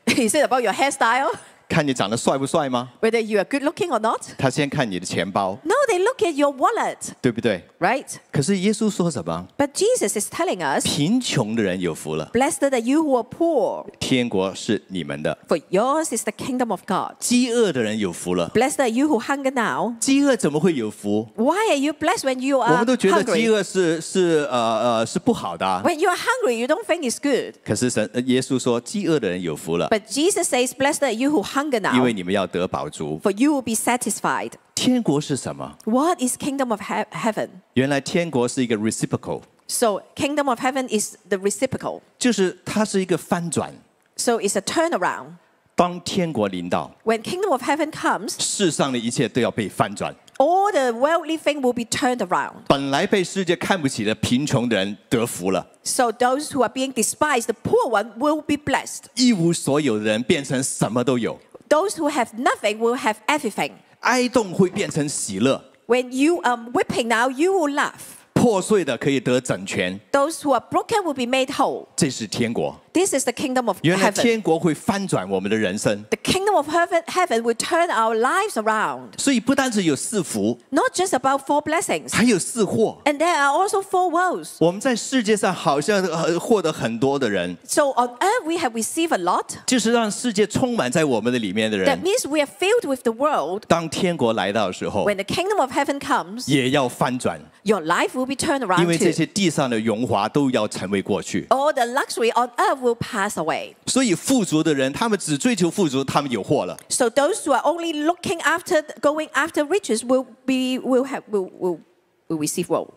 [0.06, 1.32] Is it about your hairstyle?
[1.70, 2.90] 看你长得帅不帅吗？
[3.00, 4.22] Whether you are good looking or not?
[4.38, 7.64] 他先看你的钱包， No, they look at your wallet, 对不对？
[7.80, 8.06] right?
[8.30, 9.48] 可是耶稣说什么？
[9.58, 16.14] But Jesus is telling us, 贫穷的人有福了， Blessed are you who are poor, 天国是你们的； for yours
[16.14, 17.16] is the kingdom of God.
[17.22, 18.52] 饥饿的人有福了。
[18.54, 19.94] Blessed are you who hunger now.
[20.02, 21.30] 饥饿怎么会有福？
[21.38, 23.50] Why are you blessed when you 我 are 们都觉得饥 hungry?
[23.50, 24.58] 饿是是呃
[24.98, 27.56] 呃是不好的啊、 When you are hungry, you don't think it's good.
[27.64, 33.20] 可是神呃耶稣说，饥饿的人有福了， But Jesus says, Blessed are you who hunger 因 now, 为你们要得饱足。
[33.24, 34.52] for you will be satisfied.
[34.76, 35.78] 天国是什么？
[35.86, 37.50] What is kingdom of he- heaven?
[37.74, 42.02] 原来天国是一个 reciprocal， So kingdom of heaven is the reciprocal.
[42.20, 43.74] 就是它是一个翻转。
[44.18, 45.36] So it's a turnaround.
[45.76, 50.14] 当天国临到， When kingdom of heaven comes, 世上的一切都要被翻转。
[50.38, 52.64] all the worldly thing will be turned around.
[52.68, 59.06] 本来被世界看不起的贫穷的人得福了， So those who are being despised, the poor one, will be blessed.
[59.16, 61.40] 一无所有的人变成什么都有，
[61.70, 63.72] Those who have nothing will have everything.
[64.02, 68.15] 哀动会变成喜乐， When you are weeping now, you will laugh.
[68.36, 70.00] 破碎的可以得整全。
[70.12, 71.88] Those who are broken will be made whole.
[71.96, 72.80] 这是天国。
[72.94, 74.22] This is the kingdom of 原来 heaven.
[74.22, 79.18] 天国会翻转我们的人生， The kingdom of heaven, heaven will turn our lives around.
[79.18, 82.14] 所以不单只有四福， Not just about four blessings.
[82.14, 82.98] 还有四祸。
[83.06, 84.50] And there are also four woes.
[84.60, 89.46] 我们在世界上好像呃获得很多的人， So on earth we have received a lot.
[89.68, 92.02] 就是让世界充满在我们的里面的 That 人。
[92.04, 93.64] means we are filled with the world.
[93.70, 98.86] 当天国来到的时候， When the kingdom of heaven comes, 也要翻转， your life will be turned 因 around
[98.88, 99.12] 为这 too.
[99.12, 101.46] 些地上的荣华都要成为过去。
[101.50, 103.76] All the luxury on earth will pass away.
[103.88, 106.78] 所以富足的人，他们只追求富足，他们有祸了。
[106.90, 111.50] So those who are only looking after, going after riches will be, will have, will,
[111.60, 111.80] will,
[112.28, 112.88] will receive woe.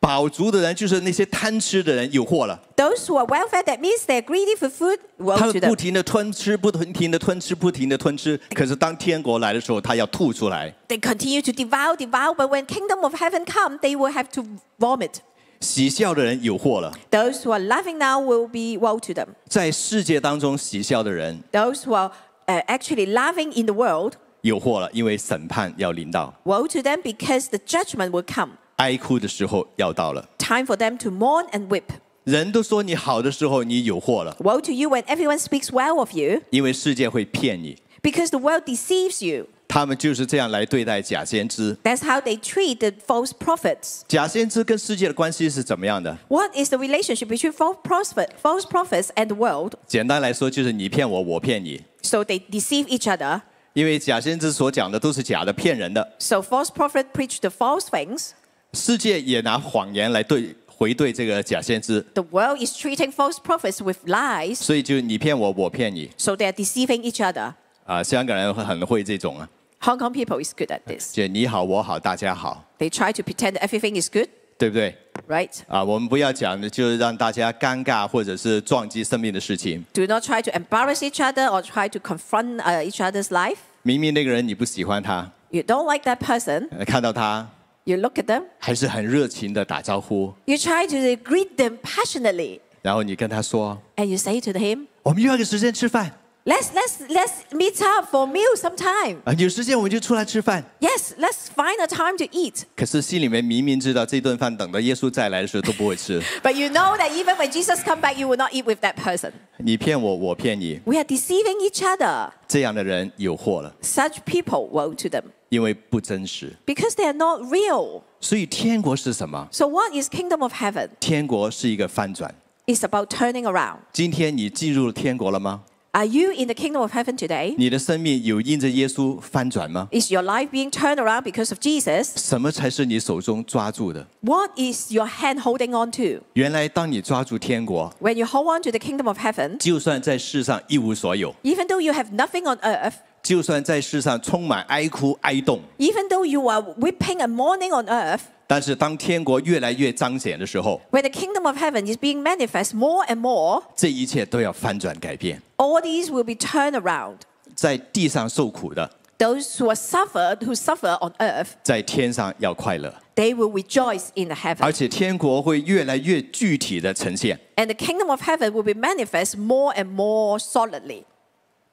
[0.00, 5.52] 饱足的人就是那些贪吃的人有祸了， Those who are well fed, that means they're greedy for food, 他 woe 们
[5.52, 5.76] to 不 them.
[5.76, 8.38] 停的吞吃，不停的吞吃，不停的吞吃。
[8.54, 10.72] 可是当天国来的时候，他要吐出来。
[10.86, 14.44] They continue to devour, devour, but when kingdom of heaven come, they will have to
[14.78, 15.14] vomit.
[15.60, 19.28] 喜笑的人有祸了， Those who are laughing now will be woe to them.
[19.48, 22.12] 在世界当中喜笑的人 Those who are
[22.46, 24.12] uh, actually laughing in the world,
[24.42, 28.50] 有祸了，因为审判要临到， woe to them because the judgment will come.
[28.80, 30.28] 哀哭的时候要到了。
[30.38, 31.84] Time for them to mourn and weep.
[32.24, 37.76] 人都说你好的时候，你有祸了， Woe to you when everyone speaks well of you, 因为世界会骗你。
[38.02, 39.46] because the world deceives you.
[39.68, 41.76] 他们就是这样来对待假先知。
[41.82, 44.02] That's how they treat the false prophets.
[44.06, 46.16] 假先知跟世界的关系是怎么样的？
[46.28, 49.74] What is the relationship between false, prophet, false prophets and the world?
[49.88, 51.82] 简单来说，就是你骗我，我骗你。
[52.02, 53.42] So they deceive each other.
[53.72, 58.30] 因为假先知所讲的都是假的、骗人的， So false prophet preach the false things.
[58.72, 64.56] 世界也拿谎言来对回对这个假先知， The world is treating false prophets with lies.
[64.56, 67.54] 所以就你骗我，我骗你 So they are deceiving each other.
[67.86, 68.02] 啊！
[68.02, 69.48] 香港人很会这种啊，
[69.80, 71.14] Hong Kong people is good at this.
[71.14, 74.28] 就你好我好大家好， They try to pretend that everything is good,
[74.58, 74.94] 对不对？
[75.28, 75.50] right?
[75.68, 79.84] 啊，我们不要讲的就是让大家尴尬或者是撞击生命的事情。
[79.94, 83.58] Do not try to embarrass each other or try to confront uh, each other's life.
[83.82, 86.68] 明明那个人你不喜欢他， You don't like that person.
[86.76, 87.48] 呃看到他
[87.84, 88.44] You look at them.
[88.58, 92.60] 还是很热情的打招呼， You try to greet them passionately.
[92.82, 96.12] 然后你跟他说 And you say to him, 我们约个时间吃饭，
[96.44, 99.16] Let's let's let's meet up for a meal sometime.
[99.24, 100.64] 啊，有时间我们就出来吃饭。
[100.78, 102.62] Yes, let's find a time to eat.
[102.76, 106.20] 可是心里面明明知道这顿饭等到耶稣再来的时候都不会吃。
[106.42, 108.94] But you know that even when Jesus come back, you will not eat with that
[108.94, 109.32] person.
[109.58, 112.30] 你骗我，我骗你， We are deceiving each other.
[112.46, 116.54] 这样的人有祸了， Such people woe to them 因为不真实。
[116.66, 118.02] because they are not real.
[118.20, 119.48] 所以天国是什么？
[119.52, 120.90] So what is kingdom of heaven?
[121.00, 122.34] 天国是一个翻转。
[122.66, 123.78] It's about turning around.
[123.92, 125.62] 今天你进入了天国了吗？
[125.92, 127.54] Are you in the kingdom of heaven today?
[127.56, 129.88] 你的生命有因着耶稣翻转吗？
[129.92, 132.10] Is your life being turned around because of Jesus?
[132.16, 134.06] 什么才是你手中抓住的？
[134.20, 136.22] What is your hand holding on to?
[136.34, 142.14] 原来，当你抓住天国， When you hold on to the kingdom of heaven, 就算在世上一无所有， even though you have
[142.14, 151.02] nothing on earth, 就算在世上充满哀哭哀痛， even though you are weeping and mourning on earth, 但是当天国越来越彰显的时候， when
[151.02, 155.42] the kingdom of heaven is being manifest more and more, 这一切都要翻转改变。
[155.56, 157.16] all these will be turned around.
[157.56, 164.36] 在地上受苦的， Those who are suffered, who suffer on earth, 在天上要快乐， they will rejoice in the
[164.36, 164.72] 而 heaven.
[164.72, 167.40] 且天国会越来越具体的呈现。
[167.56, 171.04] And the kingdom of heaven will be manifest more and more solidly.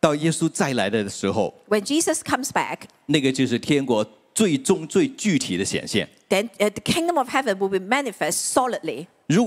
[0.00, 6.08] 到耶稣再来的时候，When Jesus comes back，那个就是天国最终最具体的显现。
[6.28, 9.08] Then uh, the kingdom of heaven will be manifest solidly.
[9.30, 9.40] If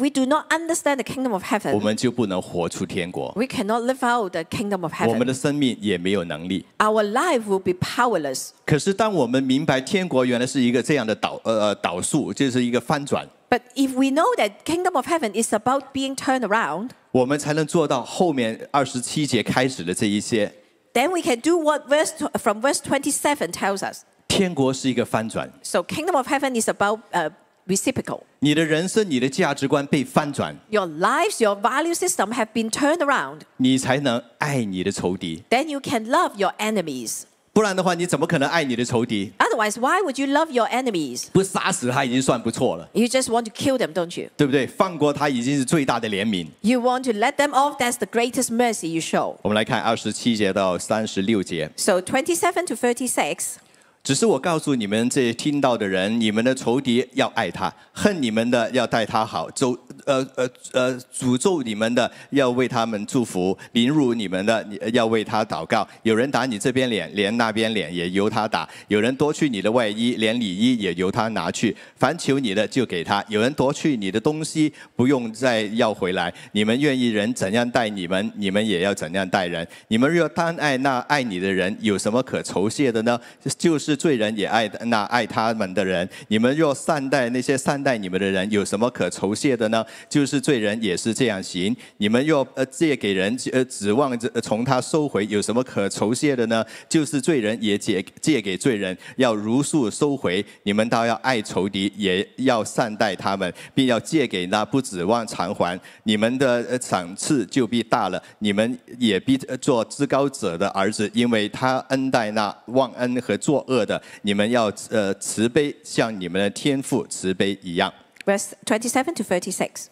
[0.00, 3.32] we do not understand the kingdom of heaven，我们就不能活出天国。
[3.36, 5.08] We cannot live out the kingdom of heaven。
[5.08, 6.66] 我们的生命也没有能力。
[6.78, 8.48] Our life will be powerless。
[8.66, 13.26] 可是当我们明白天国原来是一个这样的导呃倒数，就是一个翻转。
[13.48, 20.51] But if we know that kingdom of heaven is about being turned around，我们才能做到后面二十七节开始的这一些。
[20.93, 24.01] then we can do what verse tw- from verse 27 tells us.
[24.27, 27.29] 天国是一个翻转， So kingdom of heaven is about uh,
[27.67, 28.21] reciprocal.
[28.39, 33.41] 你的人生、你的价值观被翻转， Your lives, your value system have been turned around.
[33.57, 35.43] 你才能爱你的仇敌。
[35.49, 37.23] Then you can love your enemies.
[37.57, 39.31] 不然的话，你怎么可能爱你的仇敌？
[39.37, 41.25] Otherwise, why would you love your enemies?
[41.31, 44.29] 不杀死他已经算不错了， You just want to kill them, don't you?
[44.35, 44.65] 对不对？
[44.65, 46.47] 放过他已经是最大的怜悯。
[46.61, 47.77] You want to let them off.
[47.77, 49.35] That's the greatest mercy you show.
[49.43, 51.69] 我们来看二十七节到三十六节。
[51.77, 53.57] So 27 to 36.
[54.02, 65.86] 只是我告诉你们这听到的人，你们的仇敌要爱他，恨你们的要待他好，咒呃呃呃诅咒你们的要为他们祝福，凌辱你们的要为他祷告。
[66.04, 71.76] 有人打你这边脸，连那边脸也由他打；有人夺去你的外衣，连里衣也由他拿去。
[71.96, 76.32] 凡求你的就给他；有人夺去你的东西，不用再要回来。
[76.52, 79.66] 你们愿意人怎样待你们，你们也要怎样待人。
[79.88, 83.20] 你们若单爱那爱你的人，有什么可酬谢的呢？
[83.58, 86.06] 就是是罪人也爱那爱他们的人。
[86.28, 89.82] 你们若善待那些善待你们的人，有什么可酬谢的呢？
[90.10, 91.74] 就是罪人也是这样行。
[91.96, 96.62] 你们若呃借给人，呃指望着从他收回，有什么可酬谢的呢？
[96.86, 100.44] 就是罪人也借借给罪人，要如数收回。
[100.64, 105.80] 你们倒要爱仇敌，也要善待他们，并要借给那不指望偿还。
[106.02, 114.00] 你们的赏赐就必大了，你们也必做至高者的儿子，因为他恩待那忘恩和作恶的。
[114.22, 117.92] 你们要呃慈悲，像你们的天父慈悲一样。
[118.24, 119.86] Verse twenty seven to thirty six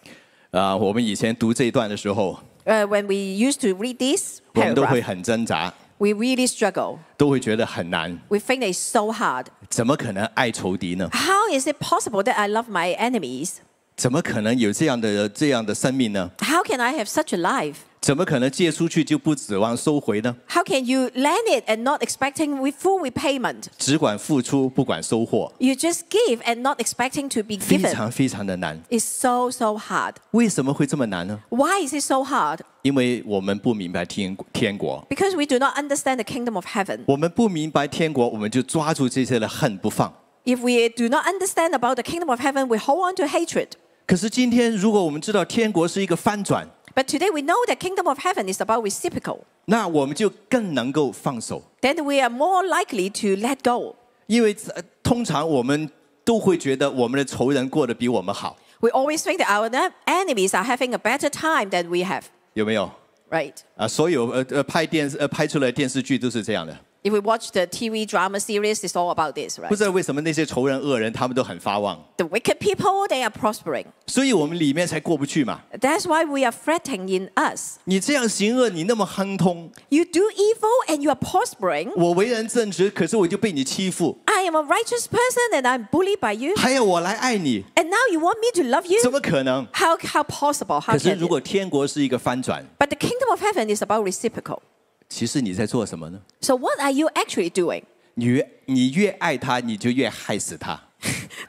[0.50, 6.98] 啊、我们以前读这一段的时候，Uh, when we used to read this 我们都会很挣扎，we really struggle.
[7.18, 8.18] 都会觉得很难。
[8.28, 9.46] We think it's so hard.
[9.68, 13.56] 怎么可能爱仇敌呢？How is it possible that I love my enemies?
[13.95, 16.31] 怎么可能有这样的这样的生命呢？
[16.39, 17.75] How can I have such a life?
[18.01, 20.35] 怎么可能借出去就不指望收回呢？
[20.49, 23.65] How can you lend it and not expecting with full repayment?
[23.77, 27.91] 只管付出，不管收获， You just give and not expecting to be 非 given.
[27.91, 28.81] 常非常的难。
[28.89, 30.15] It's so, so hard.
[30.31, 31.39] 为什么会这么难呢？
[31.49, 32.61] Why is it so hard?
[32.81, 37.01] 因为我们不明白天天国， Because we do not understand the kingdom of heaven.
[37.05, 40.11] 我们不明白天国，我们就抓住这些的恨不放。
[40.43, 43.73] If we do not understand about the kingdom of heaven, we hold on to hatred.
[44.05, 49.39] 可是今天，如果我们知道天国是一个翻转， But today we know that kingdom of heaven is about reciprocal.
[49.65, 53.95] 那我们就更能够放手， Then we are more likely to let go.
[54.27, 55.89] 因为、呃通常我们
[56.23, 59.69] 都会觉得我们的仇人过得比我们好， We always think that our
[60.05, 62.23] enemies are having a better time than we have,
[62.53, 62.91] 有没有？
[63.29, 63.53] right?
[63.75, 66.77] 啊，所有呃呃拍电视呃拍出来的电视剧都是这样的。
[67.05, 69.75] If we watch the TV drama series, it's all about this, 不 right?
[69.75, 73.85] 知道为什么那些仇人恶人他们都很发旺， The wicked people, they are prospering.
[74.05, 75.61] 所以我们里面才过不去嘛。
[75.79, 77.77] That's why we are fretting in us.
[77.85, 81.91] 你这样行恶，你那么亨通， You do evil and you are prospering.
[81.95, 86.55] 我为人正直，可是我就被你欺负， I am a righteous person and I'm bullied by you.
[86.55, 89.09] 还要我来爱你， And now you want me to love 怎 you?
[89.09, 89.65] 么可能？
[89.73, 90.79] How, how possible?
[90.79, 91.29] How 可是 can 如 it?
[91.29, 94.59] 果天国是一个翻转， But the kingdom of heaven is about reciprocal.
[95.08, 97.84] 其实你在做什么呢？So what are you actually doing?
[98.14, 100.80] 你越你越爱他，你就越害死他。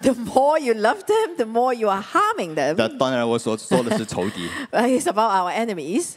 [0.02, 2.76] The more you love them, the more you are harming them.
[2.78, 6.16] 那当然，我所说的是仇敌，Uh, It's about our enemies.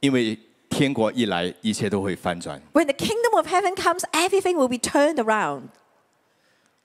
[0.00, 2.60] 因为天国一来，一切都会翻转。
[2.72, 5.68] When the kingdom of heaven comes, everything will be turned around.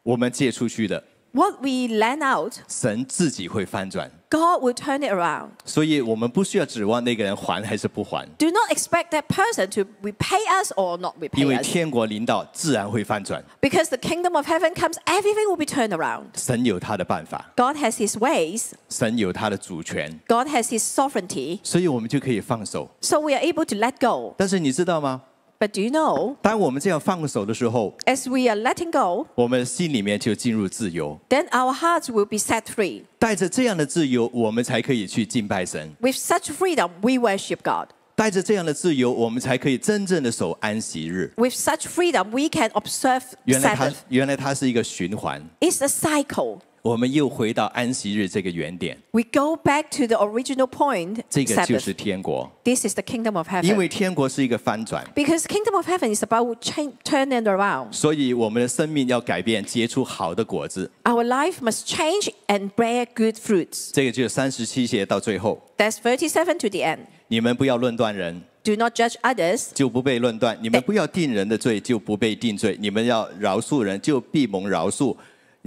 [0.04, 5.51] 我们借出去的，What we lend out, 神自己会翻转，God will turn it around.
[5.65, 11.63] 所以我们不需要指望那个人还还是不还， Do not expect that person to repay us or not 因 repay 为 us.
[11.63, 13.45] 天国临到，自然会翻转。
[13.61, 16.25] Because the kingdom of heaven comes, everything will be turned around.
[16.35, 21.59] 神有他的办法， God has his ways, 神有他的主权， God has his sovereignty.
[21.63, 22.89] 所以我们就可以放手。
[23.03, 24.35] So we are able to let go.
[24.39, 25.23] 但是你知道吗？
[25.59, 31.17] But do you know, 当我们这样放手的时候， as we are letting go, 我们心里面就进入自由。
[31.29, 33.03] then our hearts will be set free.
[33.21, 37.91] 带着这样的自由，我们才可以去敬拜神； With such freedom, we worship God.
[38.17, 41.33] 带着这样的自由，我们才可以真正的守安息日。
[41.37, 43.95] With such freedom, we can observe 原来它 Sabbath.
[44.09, 46.59] 原来它是一个循环， It's a cycle.
[46.87, 51.97] 我们又回到安息日这个原点， We go back to the original point, 这个就是 Sabbath.
[51.97, 52.51] 天国。
[52.65, 53.77] This is the kingdom of 因 heaven.
[53.77, 57.93] 为天国是一个翻转， Because kingdom of heaven is about change, turning around.
[57.93, 60.91] 所以我们的生命要改变，结出好的果子。
[61.05, 63.91] Our life must change and bear good fruits.
[63.93, 66.99] 这个就是三十七节到最后， That's 37 to the end.
[67.29, 69.69] 你们不要论断人， Do not judge others.
[69.73, 75.17] 就不被论断；你们不要定人的罪，就不被定罪；你们要饶恕人，就必蒙饶恕；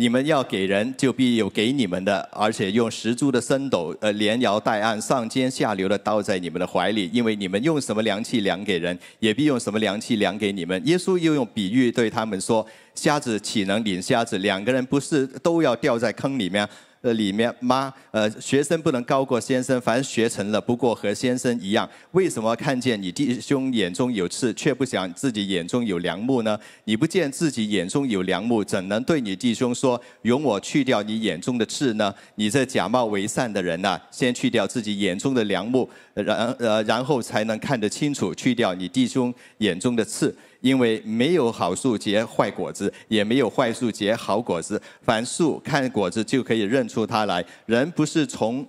[0.01, 2.27] 你们要给人，就必有给你们的。
[2.33, 10.81] 而且用十足的升斗，呃，连摇带按，上尖下流的倒在你们的怀里，因为你们用什么量器量给人，也必用什么量器量给你们。
[10.87, 14.39] 耶稣又用比喻对他们说：瞎子岂能领瞎子？
[14.39, 16.67] 两个人不是都要掉在坑里面？
[17.03, 17.93] 呃，里面妈？
[18.11, 21.89] 呃，学生不能高过先生，凡学成了，不过和先生一样。
[22.13, 26.59] 为什么看见你弟兄眼中有刺，却不想自己眼中有梁木呢？
[26.85, 40.37] 你不见自己眼中有梁木，怎能对你弟兄说：“容我去掉你眼中的刺呢？”你这假冒为善的人呐、先去掉自己眼中的梁木，然呃，然后才能看得清楚，去掉你弟兄眼中的刺。
[40.61, 44.81] 因为没有好树结坏果子，也没有坏树结好果子。
[45.03, 47.45] 凡树看果子就可以认出它来。
[47.67, 48.67] 人不是从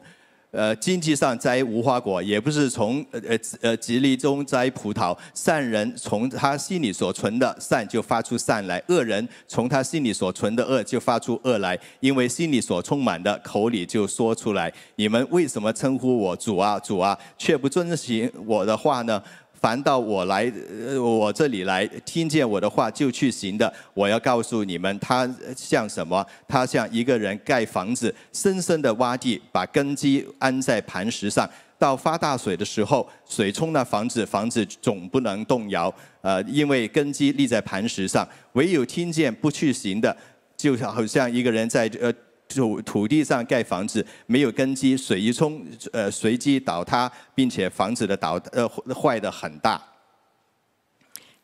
[0.52, 5.18] 呃经济上摘无花果，也不是从呃呃呃吉利中摘葡萄。
[5.34, 11.80] 善人从他心里所存的善就发出善来，恶人从他心里所存的恶就发出恶来。
[12.02, 14.72] 因为心里所充满的，口里就说出来。
[14.96, 19.22] 你们为什么称呼我主啊主啊，却不遵行我的话呢？
[19.62, 20.52] 凡到我来，
[21.00, 26.26] 我这里来，听见我的话就去行的，我要告诉你们，他像什么？
[26.48, 31.48] 他像一个人盖房子，深深的挖地，把根基安在磐石上。
[31.78, 38.28] 到发大水的时候，水冲那房子，房子总不能动摇，呃，因为根基立在磐石上。
[38.54, 40.16] 唯有听见不去行的，
[40.58, 42.12] 就好像一个人在呃
[42.56, 49.82] 土土地上盖房子，没有根基，水一冲，呃，随即倒塌，并且房子的倒呃坏的很大。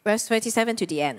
[0.04, 1.18] Verse twenty-seven to the end.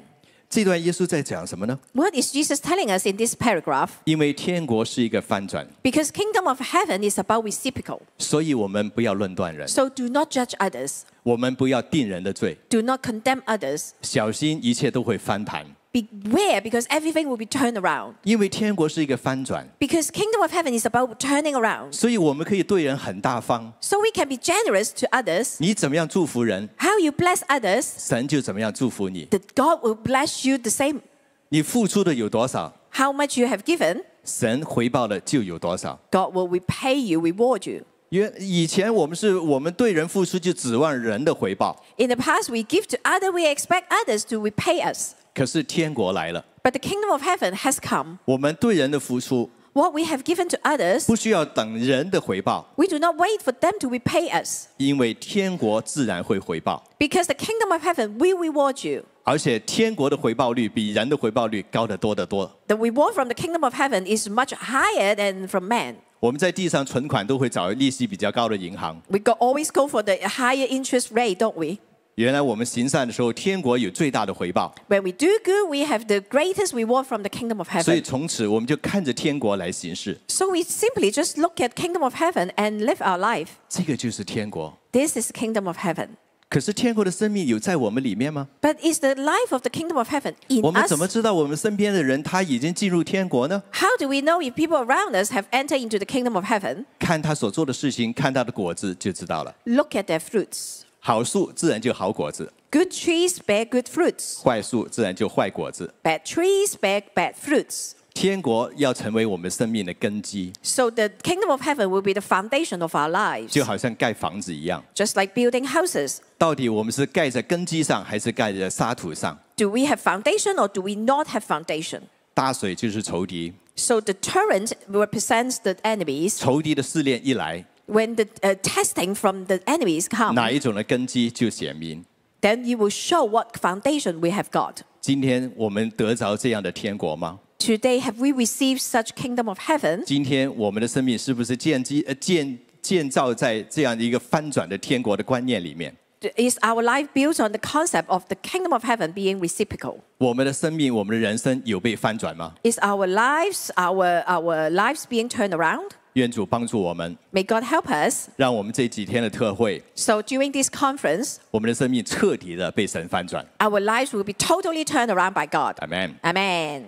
[0.51, 3.91] 这段耶稣在讲什么呢？What is Jesus telling us in this paragraph?
[4.05, 8.01] 因为天国是一个翻转，Because kingdom of heaven is about reciprocal.
[8.16, 11.03] 所以我们不要论断人，So do not judge others.
[11.22, 13.91] 我们不要定人的罪，Do not condemn others.
[14.01, 15.66] 小心一切都会翻盘。
[15.93, 18.15] Beware because everything will be turned around.
[18.24, 21.93] 因为天国是一个翻转， Because kingdom of heaven is about turning around.
[21.93, 23.71] 所以我们可以对人很大方。
[23.80, 25.57] So we can be generous to others.
[25.59, 29.28] 你怎么样祝福人， How you bless others, 神就怎么样祝福你。
[29.28, 31.01] that God will bless you the same.
[31.49, 35.99] 你付出的有多少， How much you have given, 神回报的就有多少。
[36.09, 37.84] God will repay you, reward you.
[38.09, 45.13] 原以前我们是我们对人付出就指望人的回报， In the past, we give to others, we expect others to repay us.
[45.38, 48.19] 可是天国来了， But the kingdom of heaven has come.
[48.26, 53.89] 我们对人的付出 What we have given to others, 不需要等人的回报， we do not wait for them to
[53.89, 54.67] repay us.
[54.78, 59.05] 因为天国自然会回报， Because the kingdom of heaven will reward you.
[59.24, 62.51] 而且天国的回报率比人的回报率高得多得多。
[62.67, 65.95] The reward from the kingdom of heaven is much higher than from man.
[66.19, 71.80] 我们在地上存款都会找利息比较高的银行， We go, always go for the higher interest rate, don't we?
[72.17, 78.01] 原来我们行善的时候，天国有最大的回报， When we do good, we have the greatest reward from the kingdom of 所以
[78.01, 78.03] heaven.
[78.03, 80.19] 从此我们就看着天国来行事。
[80.28, 83.47] So we simply just look at kingdom of heaven and live our life.
[83.67, 84.78] 这个就是天国。
[84.91, 86.09] This is the kingdom of heaven.
[86.49, 88.47] 可是天国的生命有在我们里面吗？
[88.61, 90.89] But is the life of the kingdom of heaven in 我们 us?
[90.89, 93.63] 怎么知道我们身边的人他已经进入天国呢？
[93.71, 96.86] How do we know if people around us have entered into the kingdom of heaven?
[96.99, 99.55] 看他所做的事情，看他的果子就知道了。
[99.63, 100.82] Look at their fruits.
[101.07, 104.41] 好树自然就好果子， Good trees bear good fruits.
[104.41, 105.93] 坏树自然就坏果子。
[106.01, 107.91] Bad trees bear bad fruits.
[108.13, 113.47] 天国要成为我们生命的根基， So the kingdom of heaven will be the foundation of our lives.
[113.47, 114.84] 就好像盖房子一样。
[114.95, 116.19] Just like building houses.
[116.38, 119.38] 到底我们是盖在根基上，还是盖在沙土上？
[119.57, 122.01] Do we have foundation or do we not have foundation?
[122.36, 126.38] 大水就是仇敌， So the torrent represents the enemies.
[126.38, 132.05] 仇敌的试炼一来， When the uh, testing from the enemies come, 哪一种的根基就显明。
[132.41, 134.78] then you will show what foundation we have got.
[135.01, 137.39] 今天我们得着这样的天国吗？
[137.59, 140.03] Today, have we received such kingdom of heaven?
[140.05, 145.93] 今天我们的生命是不是建基呃建建造在这样的一个翻转的天国的观念里面？
[146.38, 149.97] Is our life built on the concept of the kingdom of heaven being reciprocal?
[150.17, 152.55] 我们的生命，我们的人生有被翻转吗？
[152.63, 155.91] Is our lives, our, our lives being turned around?
[156.18, 158.28] 愿主帮助我们，May God help us.
[158.36, 163.46] 让我们这几天的特会，So during this conference, 我们的生命彻底的被神翻转。
[163.58, 165.76] our lives will be totally turned around by God.
[165.78, 166.14] Amen。
[166.22, 166.82] Amen.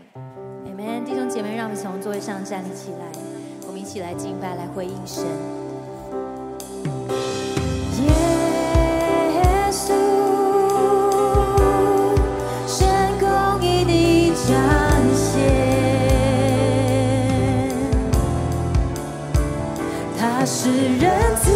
[0.66, 3.06] Amen，弟兄姐妹，让我们从座位上站立起来，
[3.66, 5.24] 我们一起来敬拜，来回应神。
[8.02, 8.12] 耶
[9.70, 10.19] 稣，
[20.52, 21.48] 是仁慈，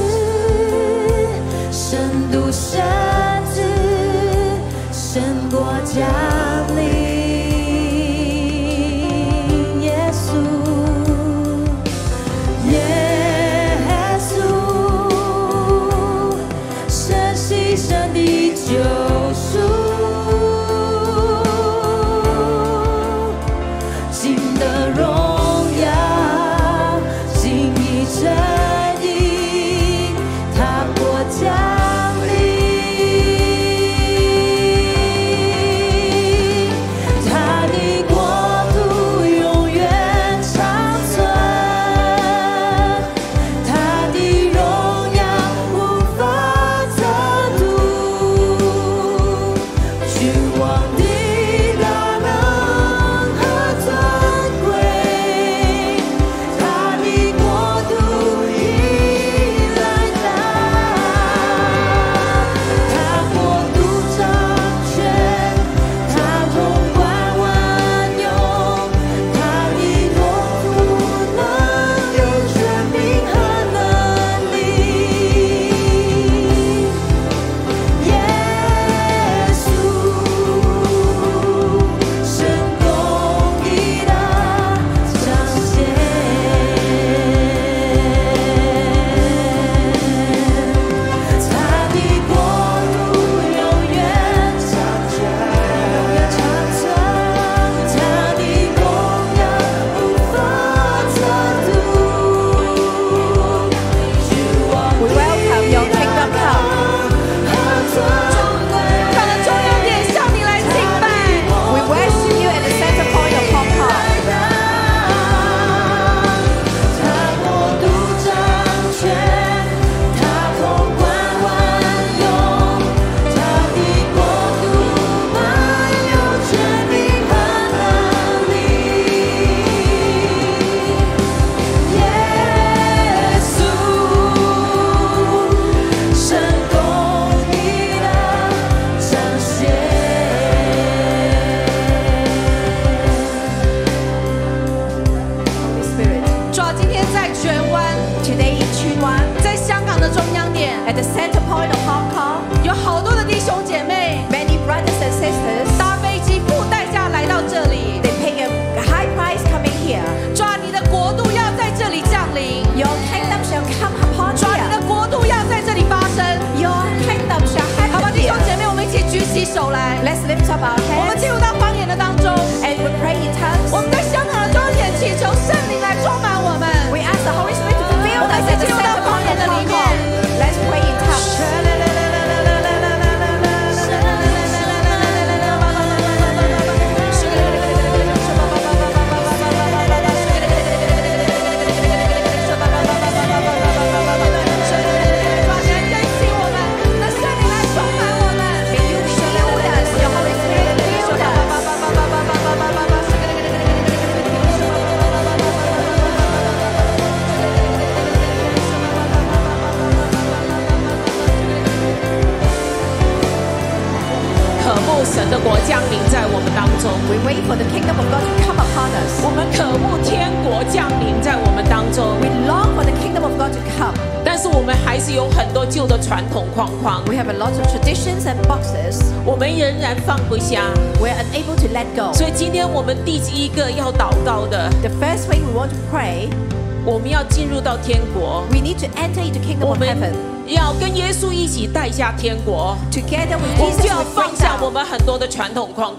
[1.72, 2.80] 深度深
[3.52, 3.60] 知，
[4.92, 5.20] 胜
[5.50, 6.06] 过家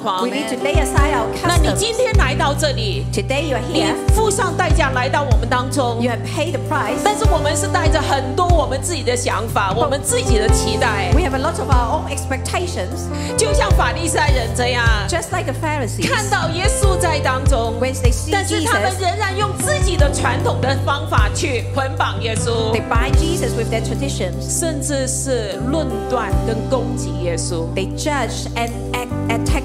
[0.05, 1.74] We。need to lay aside our 那你 customs.
[1.76, 3.95] 今天来到这里， Today you are 你 here.
[4.14, 6.99] 付上代价来到我们当中 You，have paid the price.
[7.03, 13.09] 但是我们是带着很多我们自己的想法，我们自己的期待， We have a lot of our own expectations,
[13.39, 16.07] 就像法利赛人这样， just like the Pharisees.
[16.07, 24.61] 看到耶稣在当中， When they see 但是他们 Jesus, 仍然用自己的传统的方法去捆绑耶稣 they，bind Jesus with their traditions.
[24.61, 27.64] 甚至是论断跟攻击耶稣。
[27.74, 28.70] They judge and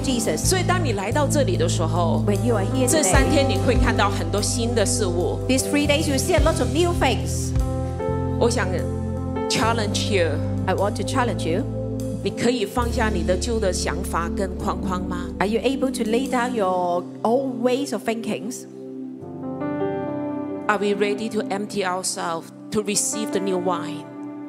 [0.04, 0.38] Jesus.
[0.38, 5.38] 所以，当你来到这里的时候， When you are here 这三 today, 天你会看到很多新的事物。
[5.48, 7.52] these three days you will see a lot of new things.
[8.38, 8.68] 我想
[9.48, 10.30] challenge you，
[10.66, 11.62] I want to challenge you.
[12.22, 15.28] 你可以放下你的旧的想法跟框框吗？
[15.38, 18.64] Are you able to lay down your old ways of thinkings?
[20.66, 24.04] Are we ready to empty ourselves to receive the new wine?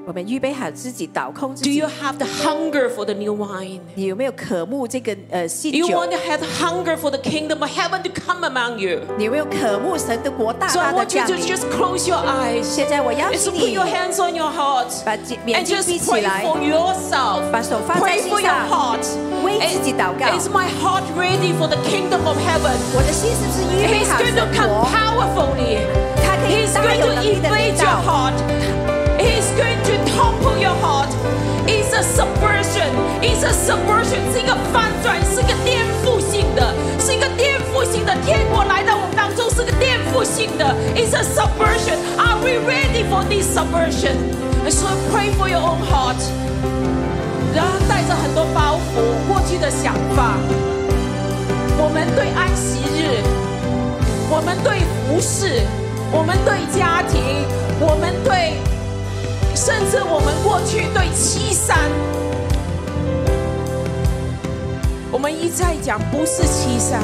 [0.07, 3.82] 我们预备好自己，倒空自 Do 己 you。have the hunger for the new wine?
[3.93, 9.01] 你有没有渴慕这个呃新 You 酒 want？to have hunger for the kingdom of heaven to come among you.
[9.18, 11.45] 你有没有渴慕神的国大 So I 大的 want you 降 to 临？
[11.45, 14.88] just close your eyes 现在我邀 and 请 so put 你 your hands on your heart
[15.03, 15.13] 把
[15.45, 17.51] 眼 and 睛 just 闭起 pray 来， for yourself.
[17.51, 19.05] 把手放在 Pray 心 for your 上， heart.
[19.43, 20.32] 为自己祷告。
[20.39, 22.80] Is my heart ready for the kingdom of heaven?
[22.95, 24.88] 我的心是不是预备 He's 好 going 神 to 的 come 国？
[24.88, 25.84] powerfully.
[26.24, 28.01] 他可以 He's 大 going 有 to 能力的领 invade your 导。
[28.07, 28.80] heart.
[32.03, 32.90] Subversion.
[33.22, 34.20] It's a subversion.
[34.32, 38.14] 是一个翻转，是一个颠覆性的，是一个颠覆性的。
[38.24, 40.74] 天国来到我们当中，是个颠覆性的。
[40.94, 41.98] It's a subversion.
[42.18, 44.16] Are we ready for this subversion?
[44.64, 46.20] And so pray for your own heart.
[47.55, 50.38] 然后带着很多包袱、过去的想法，
[51.76, 53.20] 我们对安息日，
[54.30, 55.61] 我们对服饰，
[56.11, 57.44] 我们对家庭，
[57.78, 58.55] 我们对，
[59.64, 61.78] 甚至我们过去对七三，
[65.12, 67.00] 我们一再讲不是七三，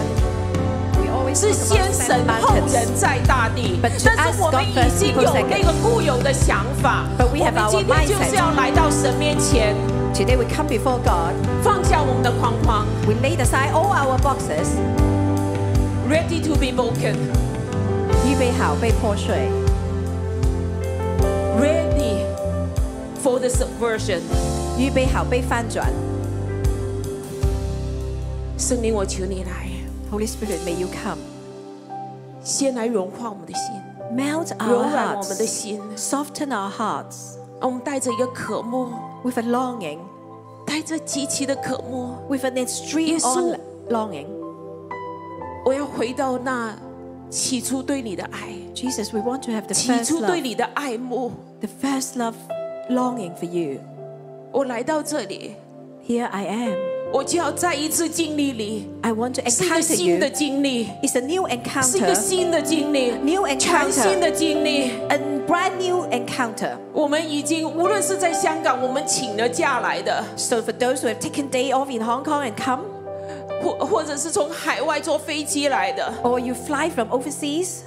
[1.33, 4.11] 是先神后人在大地但是
[4.43, 7.39] 我们已经有那个固有的想法我们
[7.71, 9.77] 今天就是要来到神面前
[10.13, 11.35] ，Today we come before God.
[11.63, 17.15] 放下我们的框框 We laid aside all our boxes.，ready to be broken。
[18.27, 19.49] 预备好被破碎
[21.61, 21.87] ，ready
[23.24, 24.20] for the subversion。
[24.78, 25.92] 预备好被翻转。
[28.58, 29.68] 圣灵，我求你来，
[30.12, 31.20] Holy Spirit, may you come.
[32.44, 33.64] 先来融化我们的心，
[34.16, 35.48] Melt 柔 our 软我们的 hearts.
[35.48, 38.90] 心， Soften our hearts 让我们带着一个渴慕，
[39.24, 40.00] with a longing,
[40.66, 43.60] 带着极其的渴慕， with an 耶 extreme 稣 on
[43.90, 44.28] longing.
[45.66, 46.76] 我要回到那
[47.30, 51.32] 起初对你的爱， Jesus, we want to have the 起 first 初对 love, 你的爱慕。
[51.62, 52.34] the first love
[52.90, 53.80] longing for you.
[54.52, 55.56] 我来到这里，
[56.08, 56.74] Here I am.
[57.12, 60.34] 我就要再一次经历你， I want to 是一个 encounter 新的 you.
[60.34, 61.48] 经历， It's a new
[61.84, 64.92] 是一个 encounter, 新的经历， new 全新 encounter, 的经历。
[65.10, 66.72] a brand new encounter.
[66.92, 72.86] 我们已经无论是在香港，我们请了假来的， So for those who have taken day off in Hong Kong and come,
[73.62, 77.82] 或或者是从海外坐飞机来的， or you fly from overseas,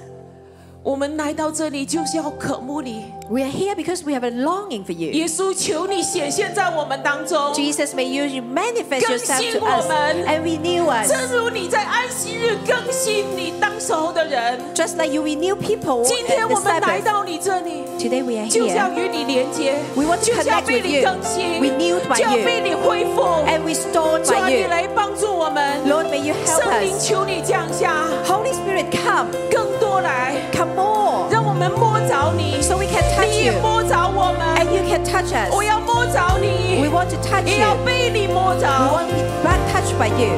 [0.83, 3.11] 我们来到这里就是要渴慕你。
[3.29, 5.11] we are here because we have a longing for you.
[5.11, 10.25] 耶稣，求你显现在我们当中， Jesus, may you you manifest 更 yourself 新 to 我 us 们。
[10.25, 11.09] and renew us.
[11.09, 14.57] 正如你在安息日更新你当时候的人。
[14.73, 17.03] Just like you renew people 今天 at the 我们来 Sabbath.
[17.03, 20.93] 到你这里， Today we are 就是要 here 与你连接， We want to 就是要 connect 被 with 你
[20.93, 23.23] you, 更新， renewed by 就要 you 被你恢复。
[23.45, 24.67] and restored 主啊， by 你 you.
[24.69, 27.05] 来帮助我们， Lord, may you help 圣灵， us.
[27.05, 29.70] 求你降下 Holy Spirit, come, 更多
[30.01, 35.31] 来， come more, 让我们摸着你， so we can touch 你也 you 摸着我们， and you can touch
[35.33, 35.53] us.
[35.53, 37.61] 我要摸着 We 你， want to touch 也 you.
[37.61, 38.67] 要被你摸 We 着。
[38.67, 40.33] want to be touched by you.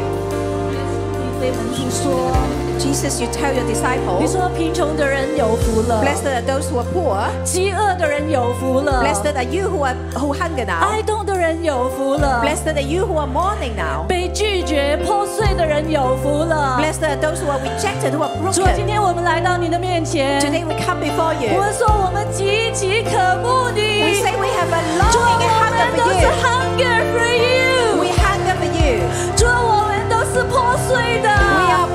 [1.40, 2.32] 对门徒说
[2.80, 7.28] Jesus, you tell your：“ disciples, 你说贫穷的人有福了， blessed are those who are poor.
[7.44, 10.82] 饥饿的人有福了， Blessed are you who are who hunger now.
[10.90, 14.06] 哀痛的人有福了， Blessed are you who are mourning now.
[14.08, 16.80] 被拒绝破碎的人有福了。
[16.80, 18.88] Blessed are those who are rejected, who are 主啊，今 broken.
[18.88, 21.60] 天我们来到你的面前， Today we come before 我 you.
[21.62, 23.12] 们说我们极其渴
[23.44, 24.80] 慕 We 你， say we have a
[25.12, 26.32] 主啊， longing and 我 hunger 们都 for 是 you.
[26.42, 29.04] hunger for you， We hunger for you.
[29.36, 30.56] 主啊，我们都是破
[30.88, 31.43] 碎的， We are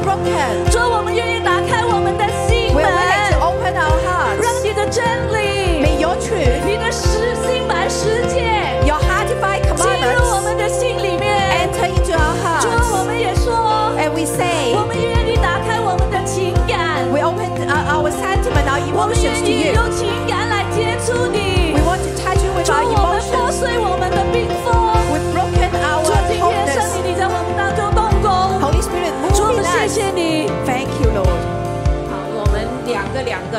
[0.10, 0.72] Broken.
[0.72, 1.59] 主，我们愿意打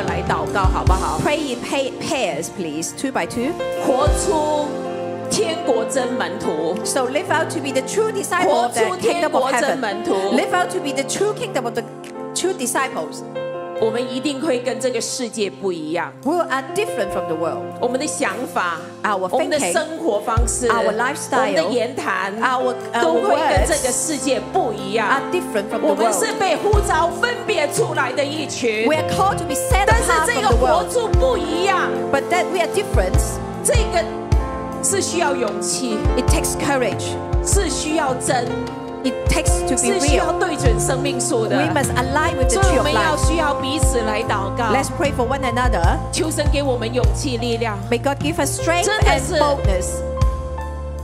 [0.00, 1.20] 个来祷告，好不好？
[1.24, 3.52] Pray in pa- pairs, please, two by two.
[3.86, 4.68] 活出
[5.30, 6.76] 天国真门徒。
[6.84, 9.62] So live out to be the true disciple of the 活出天 kingdom 国 of 真
[9.62, 9.76] heaven.
[9.78, 10.14] 门徒。
[10.32, 11.82] Live out to be the true kingdom of the
[12.34, 13.22] true disciples.
[13.81, 16.13] 我们一定会跟这个世界不一样。
[16.23, 17.63] We are different from the world.
[17.81, 25.21] 我们的想法 Our 我们的 thinking 生活方式 our lifestyle 我们的言谈 our- 都会跟这个世界不一样 Are。
[25.31, 26.25] different from 我 the 们是 world.
[26.25, 30.85] 我们是被呼召分别出来的一群 We，are called to be set 但是 apart 这 from 个 the world.
[30.85, 33.17] 但是这个活出不一样，But that we are different.
[33.63, 34.05] 这个
[34.83, 37.15] 是需要勇气，It takes courage.
[37.43, 38.45] 是需要真，
[39.03, 41.73] It takes to be 是需要.对准生命树的 We。
[41.73, 45.97] must align with the 所以我们要.需要彼此来祷告，Let's pray for one another.
[46.11, 50.10] 求神给我们勇气、力量，May God give us strength and boldness.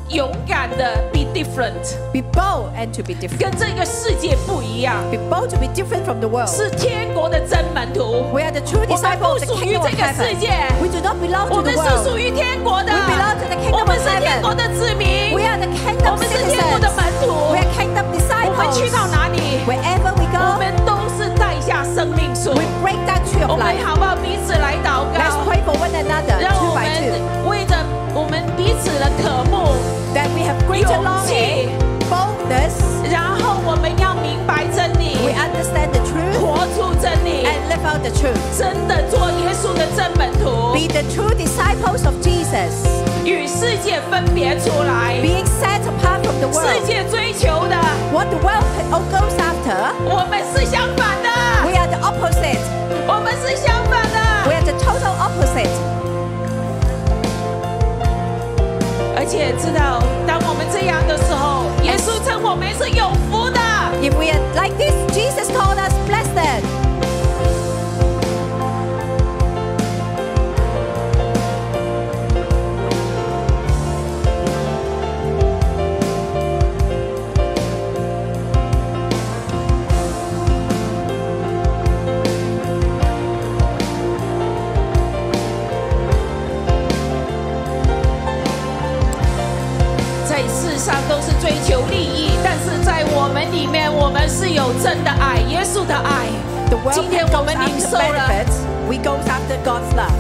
[0.10, 3.40] 勇敢的 be different，Be bold and to be different.
[3.40, 6.48] 跟这个世界不一样，Be bold to be different from the world.
[6.48, 8.24] 是天国的真门徒。
[8.32, 10.40] We are the true 我们 disciples 不 of the 属于 kingdom of 这个世 heaven.
[10.40, 10.48] 界
[10.80, 11.78] ，We do not belong 我 to the world.
[11.78, 12.92] 我们是属于天国的。
[12.94, 14.16] We belong to the kingdom 我们 of heaven.
[14.16, 16.16] 我们是天国的子民，We are the kingdom citizens.
[16.16, 17.28] 我们是天国的门徒。
[17.52, 18.48] We are kingdom disciples.
[18.48, 22.56] 我们去到哪里，Wherever we go, 我们都是带下生命树。
[22.56, 23.76] we break that tree 我 of 们 life.
[23.76, 26.88] 我们好不好彼此来祷告 Let's？pray for one another, 让 two 我们.
[27.52, 27.76] 为着
[28.16, 29.76] 我们彼此的渴慕，
[30.17, 31.69] That we have greater 勇 longing, 气，
[32.11, 32.77] boldness.
[33.11, 38.39] 然后我们要明白真 We 理， understand the truth 活出真理， and live out the truth.
[38.59, 42.85] 真的做耶稣的真门徒， Be the true disciples of Jesus.
[43.25, 45.17] 与世界分别出来。
[45.23, 46.87] Being set apart from the 世 world.
[46.87, 47.77] 界追求的，
[48.13, 48.65] What the world
[49.11, 51.29] goes after, 我们是相反的，
[51.65, 52.61] we are the opposite.
[53.07, 54.03] 我们是相反
[54.45, 54.57] We 的。
[54.57, 55.71] are the total opposite.
[59.28, 63.60] 且知道，当我们这样的时候，耶稣称我们是有福的。
[64.02, 65.94] If we are like this, Jesus called us
[93.28, 96.28] 我们里面，我们是有真的爱，耶稣的爱。
[96.94, 98.24] 今天我们领受了.
[98.88, 100.16] We goes after God's love.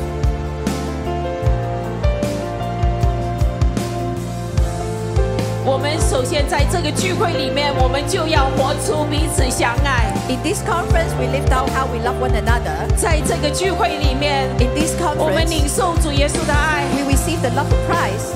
[5.63, 10.11] 我们首先在这个聚会里面，我们就要活出彼此相爱。
[10.27, 12.93] In this conference, we lift out how we love one another.
[12.97, 18.35] 在这个聚会里面，In this conference, 我们领受主耶稣的爱，we receive the love of Christ,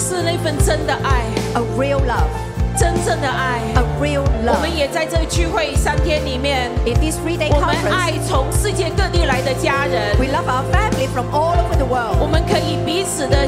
[0.00, 2.32] 是那份真的爱，a real love,
[2.76, 3.60] 真正的爱。
[3.74, 4.56] a real love.
[4.56, 12.16] 我们也在这个聚会三天里面，In this three-day 我们爱从世界各地来的家人，we love our family from all over the world.
[12.20, 13.46] 我们可以彼此的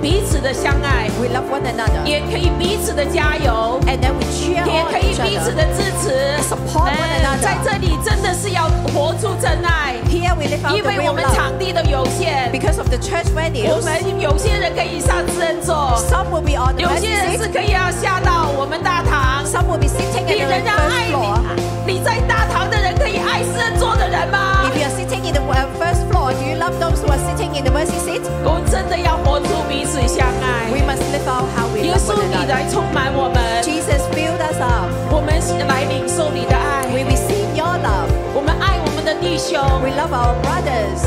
[0.00, 6.40] 彼此的相爱，We love one another, 也可以彼此的加油，and then we cheer 也可以彼此的支持。
[6.48, 7.42] Support one 嗯 another.
[7.42, 19.44] 在这里真的是要活出真爱，Here we live out 因为我们场地的有限，because of the church venue，我们有些人可以上智恩座，Some will be on the 有些人是可以要下到我们大堂。
[19.44, 20.64] Some will be sitting in the
[21.12, 21.38] floor.
[21.86, 27.18] 你，在大堂的人可以爱世人座的人吗 If？you are sitting in the uh, first floor, do you love those who are
[27.18, 28.22] sitting in the mercy seat?
[28.44, 30.80] 我们真的要活出彼此相爱 We。
[30.90, 32.48] must live out how we love 稣，one 你 another.
[32.48, 34.90] 来充满我们，Jesus filled us up.
[35.14, 38.10] 我们来领受你的爱，We receive your love.
[38.34, 39.60] 我们爱我们的弟兄。
[39.82, 41.02] We love our brothers.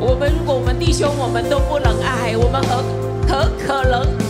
[0.00, 2.82] 我们如果我们弟兄我们都不能爱，我们何
[3.28, 4.29] 何可能？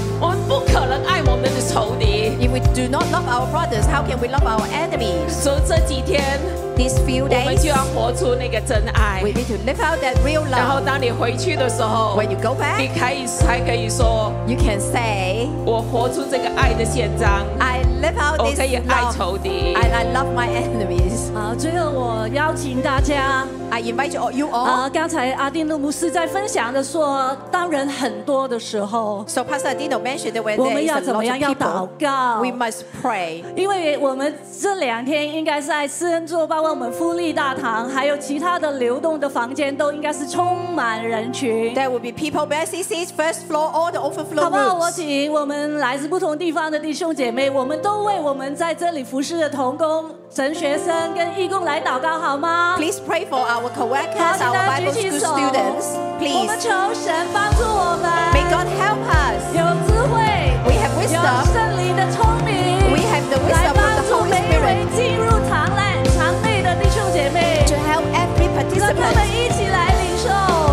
[0.49, 2.31] 我们不可能爱我们的仇敌。
[2.41, 5.29] If we do not love our brothers, how can we love our enemies?
[5.29, 6.39] 所以这几天
[6.75, 10.83] These few 我们 days, 就要活出那个真爱 we。need to live out that real 然后 love.
[10.85, 18.44] 当你回去的时候， When you go 你 back, 可以才可以说， you can say, 我活出这个爱的宪章， I live out 我
[18.46, 19.74] this 可以爱.仇敌。
[19.74, 21.30] I, I love my enemies.
[21.34, 24.64] 呃，最后我邀请大家，I invite you all.
[24.64, 31.42] 呃，刚才阿丁路牧师在分享的说，当人很多的时候，so Pastor Dino mentioned that when 我 there 们 is 要 a 怎 lot 么样？of
[31.42, 32.50] 要祷 people, 告 we。
[32.60, 33.42] must pray.
[33.54, 41.74] 因为我们这两天应该在私人座，包括我们富丽大堂，还有其他的流动的房间，都应该是充满人群。
[41.74, 44.74] There will be people, BSCC's first floor, all the overflow 好不好？
[44.78, 55.20] 我.请我们来自不同地方的弟兄姐妹，我们都为我们在这里服侍的童工、神学生跟义工来祷告，好吗？Please pray for our 好，co-workers, 请 our Bible school。
[55.20, 55.86] students.
[56.18, 56.36] Please.
[56.38, 59.42] 我们求神帮助我们，May God help us.
[59.56, 60.20] 有智慧
[60.64, 61.52] We have 有 wisdom.
[61.52, 70.28] 圣灵的聪明 We have the wisdom 帮 of the 助每一位进入堂内堂内的弟兄姐妹，to help every participant 跟他们一起来领受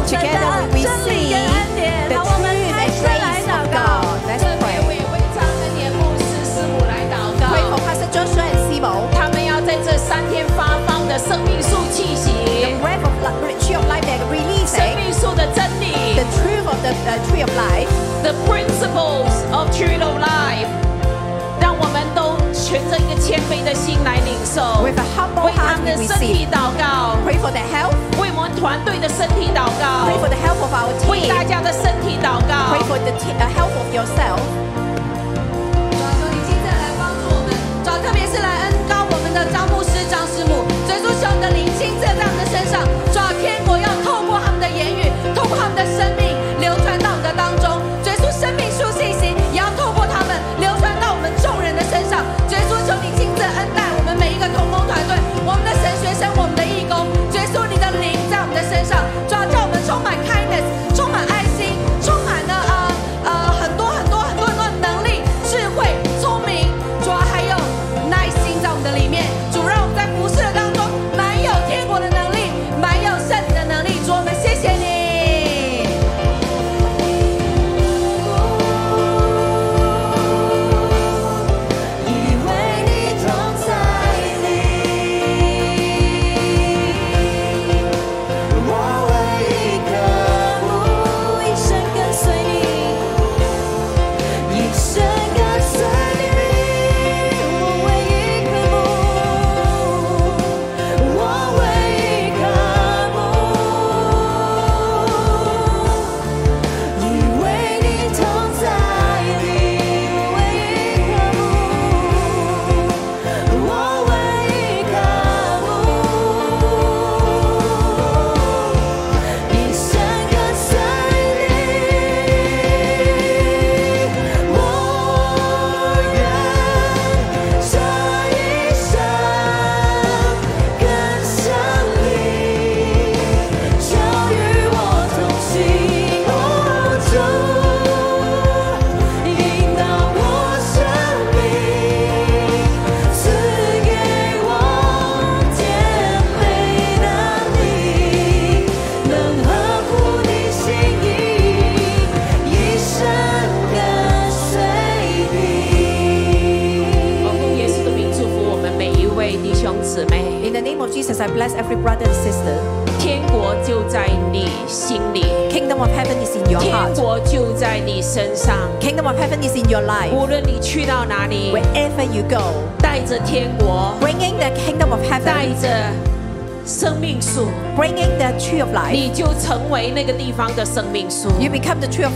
[0.05, 0.67] 神 Together
[16.87, 20.67] the uh, tree of life.，the principles of tree of life，
[21.59, 26.49] 让我们都存着一个谦卑的心来领受，With a humble 为他 heart 们 we 的身体 receive.
[26.49, 27.95] 祷告，Pray for their health.
[28.21, 31.27] 为我们团队的身体祷告 Pray，for the health of our 为 team.
[31.27, 32.83] 大家的身体祷告 Pray。
[32.87, 34.39] for the uh, health of yourself.
[35.91, 37.51] 主啊，求你亲自来帮助我们，
[37.83, 42.26] 主啊，特别是来恩高我们的张牧师、张师母，主耶稣求你的灵亲自在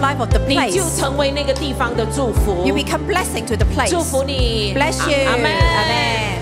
[0.02, 1.00] life of the 你就 place.
[1.00, 2.66] 成为那个地方的祝福。
[2.66, 3.90] You become blessing to the place.
[3.90, 5.30] 祝福你 Bless you.
[5.30, 5.52] 阿门。
[5.52, 6.42] Amen.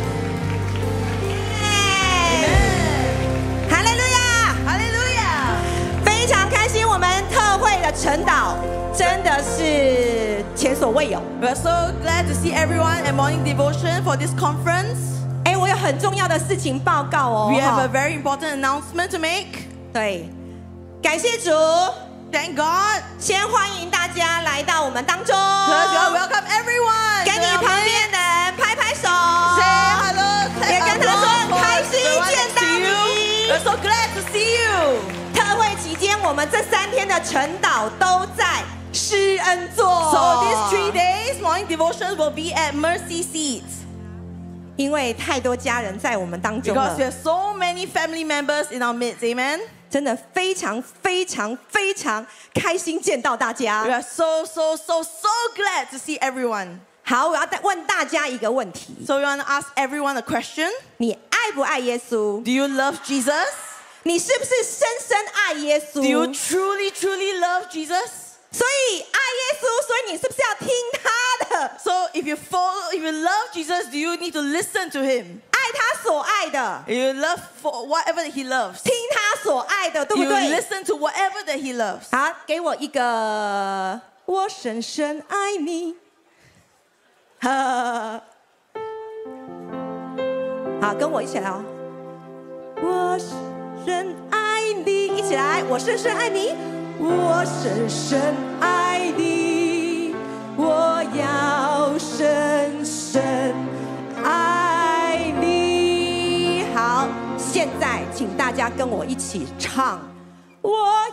[3.69, 5.57] 哈利路亚，哈利路亚！
[6.03, 8.55] 非常开心，我们特会的晨祷
[8.97, 11.21] 真的是前所未有。
[11.41, 14.97] We're so glad to see everyone at morning devotion for this conference.
[15.45, 17.51] 哎，我有很重要的事情报告哦。
[17.53, 19.67] We have a very important announcement to make.
[19.93, 20.29] 对，
[21.01, 21.51] 感谢主，
[36.38, 38.62] 们这三天的晨祷都在
[38.92, 39.84] 施恩座。
[40.12, 43.82] So these three days, morning devotions will be at Mercy Seats.
[44.76, 49.22] 因为太多家人在我们当中了 Because we，have so many family members in our midst.
[49.22, 49.60] Amen.
[49.88, 53.82] 真的非常非常非常开心见到大 We 家。
[53.84, 56.78] are so, so, so, so glad to see everyone.
[57.04, 60.70] 好，我要再问大家一个问题： So we want to ask everyone a question.
[60.96, 62.42] 你爱 爱不爱耶稣？
[62.42, 63.34] Do you love Jesus?
[64.04, 66.34] 你是不是深深爱耶 Do you 稣？
[66.34, 68.22] truly, truly love Jesus?
[68.52, 70.68] 所以爱耶稣，所以你是不是要听
[71.02, 71.10] 他
[71.46, 75.40] 的， So if you follow, if you love Jesus, do you need to listen to him?
[75.50, 78.82] 爱他所爱的， You love for whatever that he loves.
[78.84, 80.60] 听他所爱的，对不 You 对？
[80.60, 82.10] listen to whatever that he loves.
[82.12, 85.96] 好，给我一个，我深深爱你。
[87.40, 88.22] 呵，
[90.80, 91.64] 好，跟我一起来哦。
[92.82, 93.28] 我深
[94.29, 96.55] 爱你，一起来，我深深爱你，
[96.99, 100.15] 我深深爱你，
[100.55, 103.53] 我要深深
[104.23, 106.65] 爱你。
[106.75, 107.07] 好，
[107.37, 109.99] 现在请大家跟我一起唱。
[110.61, 110.71] 我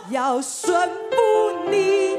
[0.09, 2.17] 要顺服你，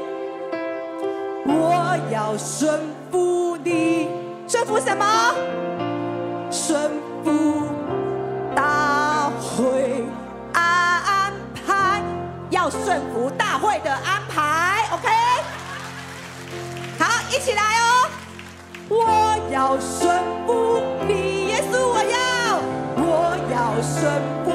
[1.45, 2.79] 我要顺
[3.11, 4.07] 服你，
[4.47, 5.05] 顺服什么？
[6.51, 6.91] 顺
[7.23, 7.67] 服
[8.55, 8.63] 大
[12.69, 15.07] 顺服大会的安排，OK？
[16.99, 18.09] 好，一起来哦！
[18.89, 22.17] 我要顺服你，耶稣，我要，
[22.97, 23.93] 我要顺
[24.43, 24.48] 服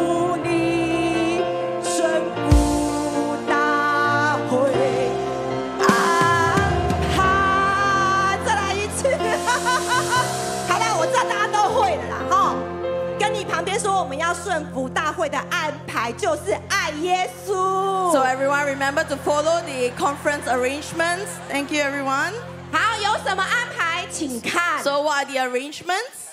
[14.53, 18.11] 顺服大会的安排，就是爱耶稣。
[18.11, 21.27] So everyone remember to follow the conference arrangements.
[21.49, 22.33] Thank you everyone.
[22.71, 24.83] 好，有什么安排，请看。
[24.83, 26.27] So what are the arrangements?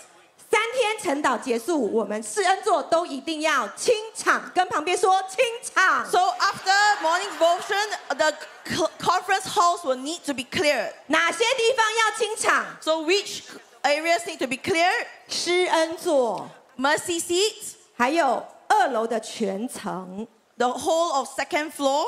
[0.49, 6.09] 三天晨祷结束，我们施恩座都一定要清场，跟旁边说清场。
[6.09, 8.33] So after morning devotion, the
[8.65, 10.93] c- conference halls will need to be cleared.
[11.09, 12.65] 哪些地方要清场？
[12.81, 13.41] So which
[13.83, 15.07] areas need to be cleared?
[15.29, 16.49] 施恩座，
[16.79, 20.27] Mercy seats, 还有二楼的全层，
[20.59, 22.05] the whole of second floor,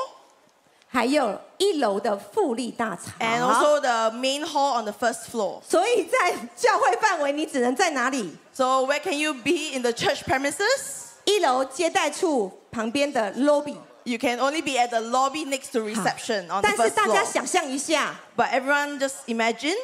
[0.87, 3.53] 还有一楼的富丽大 and 堂。
[3.53, 5.61] also the main hall on the first floor.
[5.67, 8.35] 所以在教会范围，你只能在哪里？
[8.53, 11.09] So where can you be in the church premises?
[11.25, 13.77] 一楼接待处旁边的 lobby。
[14.05, 17.23] You can only be at the lobby next to reception on the 但是 first 大家
[17.23, 17.31] floor.
[17.33, 19.75] 想象一下， But everyone just imagine.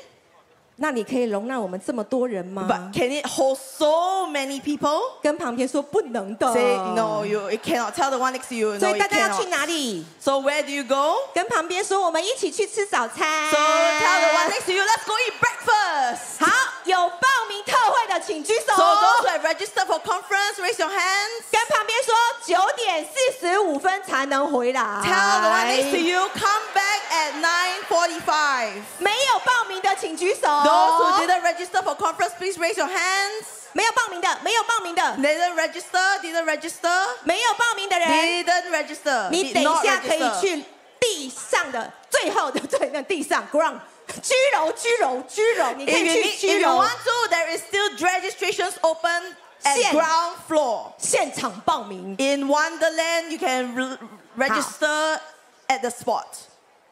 [0.82, 4.98] 那你可以容纳我们这么多人吗？But can it hold so many people?
[5.20, 6.50] 跟旁边说不能的。
[6.54, 7.92] Say no, you it cannot.
[7.92, 8.78] Tell the one next to you.
[8.78, 11.16] 所以大家要去哪里？So where do you go?
[11.34, 13.50] 跟旁边说，我们一起去吃早餐。
[13.50, 16.40] So tell the one next to you, let's go eat breakfast.
[16.40, 16.50] 好，
[16.84, 18.74] 有报名特会的请举手。
[18.74, 21.44] So those who have registered for conference, raise your hands.
[21.52, 22.14] 跟旁边说，
[22.46, 24.80] 九点四十五分才能回来。
[24.80, 28.80] Tell the one next to you, come back at nine forty-five.
[28.98, 30.69] 没有报名的请举手。
[30.69, 33.45] Those who didn't register for conference, please raise your hands.
[33.73, 38.09] 没有报名的，没有报名的， Didn't register, didn't register, 没有报名的人，
[38.45, 39.29] didn't register.
[39.31, 40.39] 你 did 等一 not 下可以 register.
[40.41, 40.63] 去
[40.99, 43.79] 地上的最后的对，那地上 ground
[44.21, 47.97] 居柔居柔居柔，你可 If 以 you, 去 need, 居 if you 柔 want to, there is still
[47.99, 50.93] registrations open at现- ground floor.
[50.97, 52.15] 现场报名。
[52.17, 53.97] In Wonderland, you can re-
[54.37, 55.19] register
[55.67, 56.25] at the spot.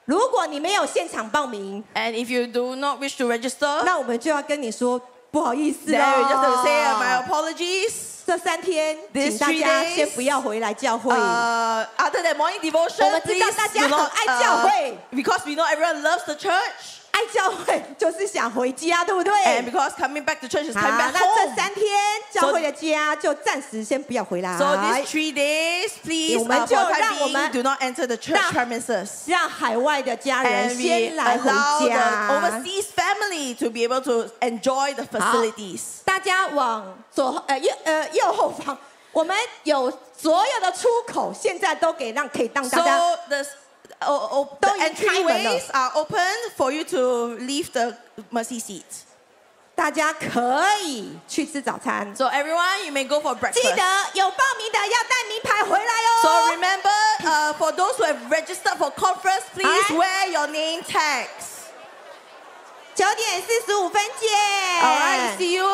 [0.08, 6.56] 如果你没有现场报名， And if you do not wish to register, 那我们就要跟你说不好意思 then 了 you just have
[6.56, 7.94] to say uh, my apologies.
[8.26, 11.14] 这三天， These 请大 three 家 days, 先不要回来教会。
[11.14, 14.70] Uh, other than morning devotion, 我们知道 please 大家 do 很 not, 爱教会。
[14.92, 17.00] uh, because we know everyone loves the church.
[17.19, 21.57] 爱教会就是想回家，对不对？And because coming back to church is，coming back 那这 home.
[21.57, 21.85] 三天
[22.31, 24.57] 教会的家就暂时先不要回来。
[24.57, 29.09] So these three days, please, 我 uh, 们就让我们 do not enter the church 让 premises.
[29.27, 32.29] 让海外的家人先来回 allow the 家。
[32.31, 35.81] overseas family to be able to enjoy the facilities.
[36.05, 38.77] 大家往左呃右呃右后方，
[39.11, 43.47] 我们有所有的出口，现在都给让可以让大家 So the,
[44.02, 45.52] oh, oh, the 都已经开门了。
[45.52, 46.20] entryways are open
[46.58, 47.96] for you to leave the
[48.32, 48.84] mercy seat.
[49.76, 52.16] 大家可以去吃早餐。
[52.16, 53.76] So everyone, you may go for 记 breakfast.
[53.76, 53.84] 得
[54.14, 56.52] 有报名的要带名牌回来 So 哦。
[56.56, 56.90] remember,
[57.26, 59.98] uh, for those who have registered for conference, please Alright.
[59.98, 61.54] wear your name tags.
[62.94, 64.30] 九点四十五分见。
[64.84, 65.66] All right, see you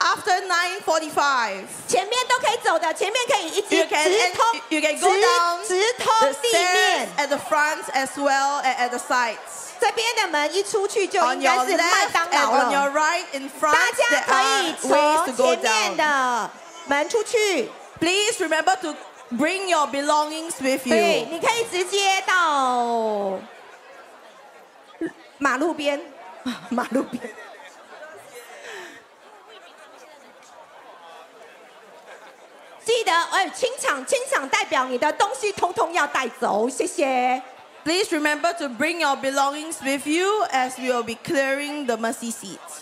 [0.00, 1.64] after 9:45.
[1.88, 7.08] 前面都可以走的，前面可以一直 You 直 can and 通 you can go down 直直 the 通地 stairs 面。
[7.18, 9.36] at the front as well and at the sides.
[9.80, 13.00] 这边的门一出去就 On 应 your 该是麦 left 当 and 劳 on your 了。
[13.00, 15.96] right in front, 大家 there 可 are 以 ways to 从 go 前面 down.
[15.96, 16.50] 的
[16.86, 17.70] 门出去。
[18.00, 18.94] Please remember to
[19.36, 21.26] bring your belongings with 对， you.
[21.30, 23.38] 你可以直接到
[25.38, 26.00] 马路边，
[26.70, 27.22] 马路边。
[32.89, 37.39] 记得，哎，清场，清场代表你的东西通通要带走，谢谢。
[37.83, 42.81] Please remember to bring your belongings with you as we will be clearing the mercy seats.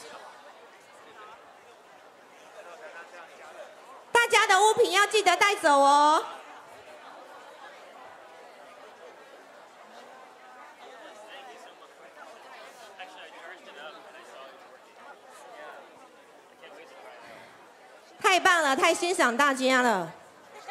[4.13, 6.23] 大家的物品要记得带走哦。
[18.27, 20.11] 太棒了，太欣赏大家了。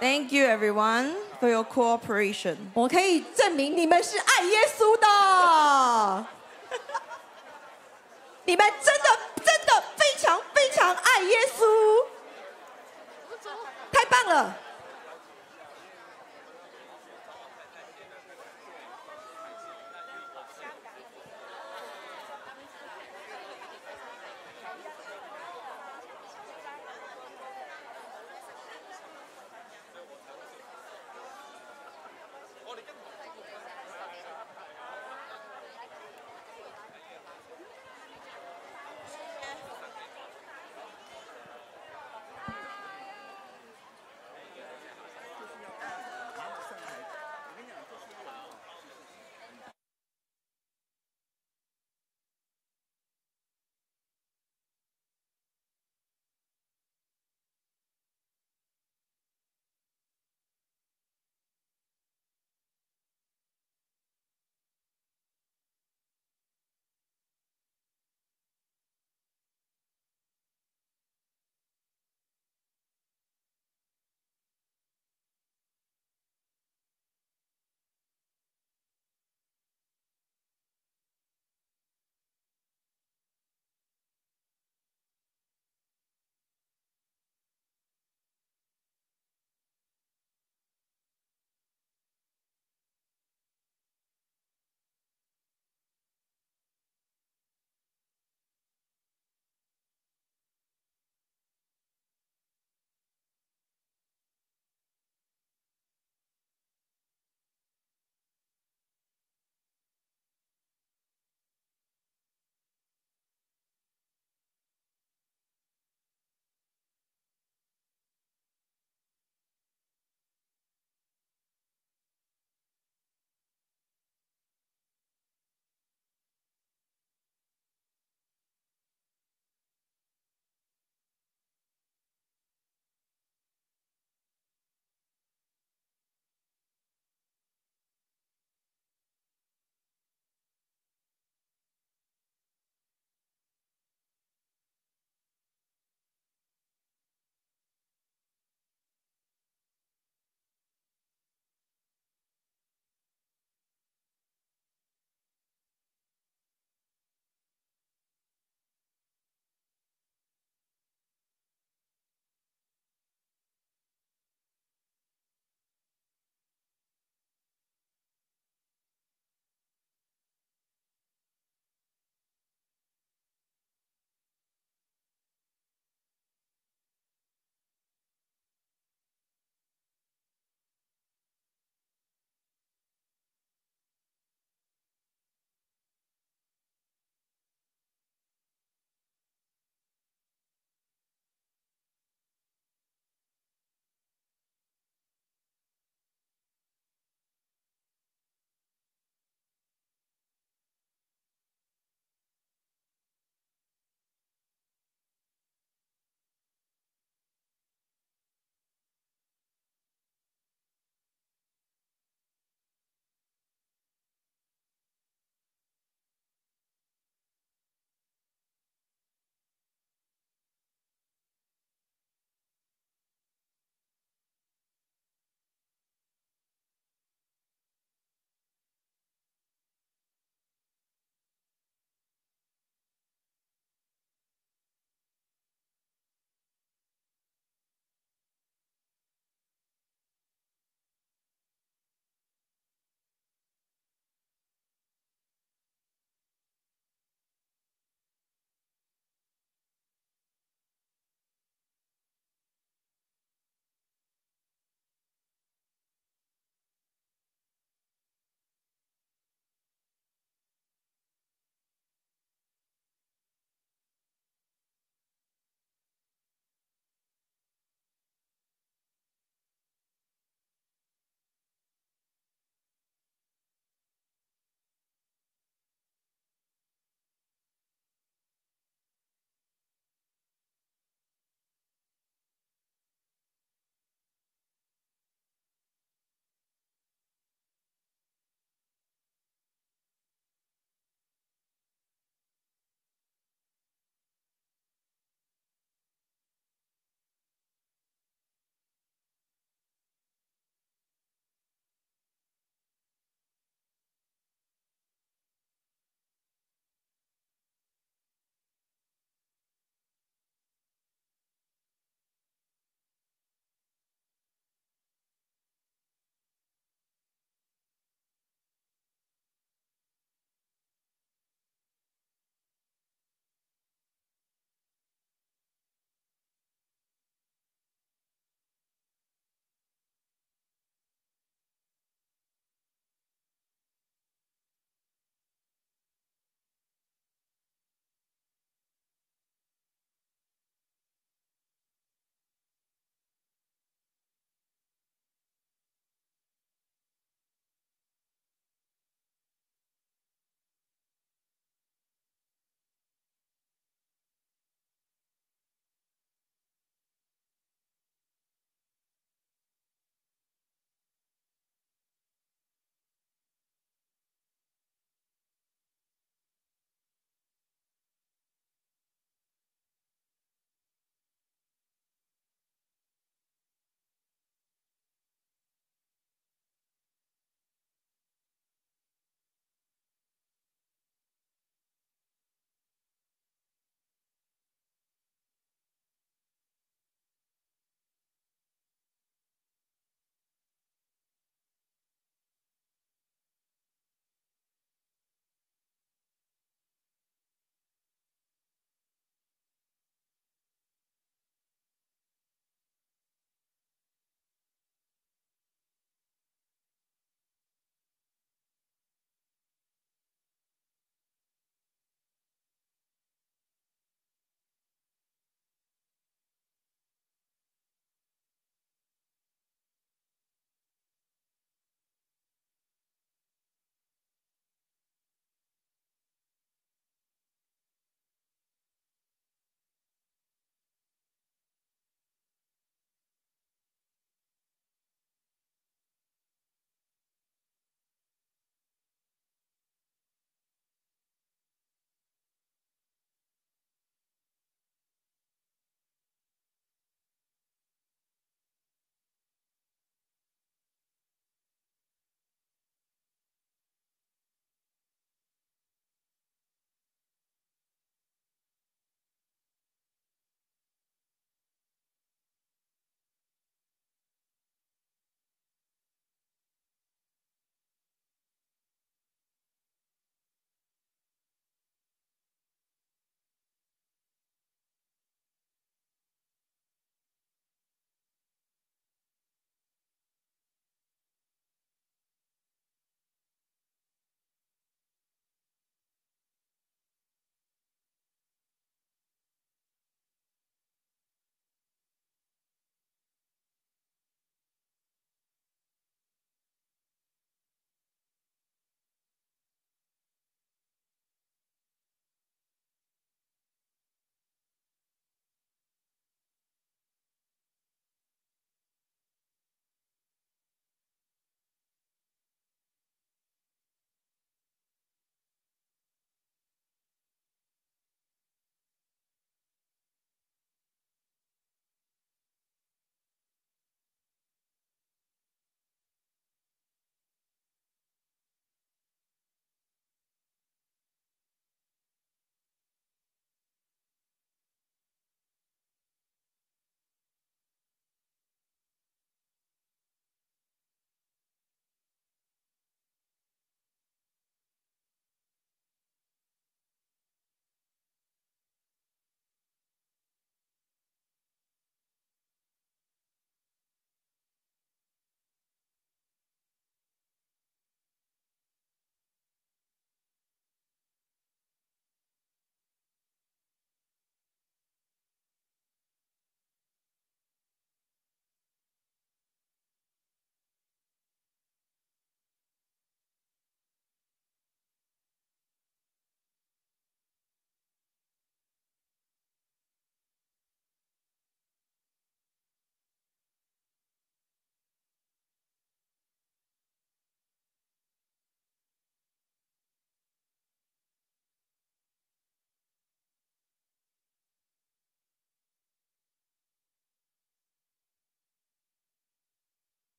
[0.00, 2.56] Thank you, everyone, for your cooperation.
[2.72, 6.26] 我可以证明你们是爱耶稣的，
[8.46, 9.04] 你们真的
[9.36, 12.06] 真的非常非常爱耶稣，
[13.92, 14.56] 太棒了！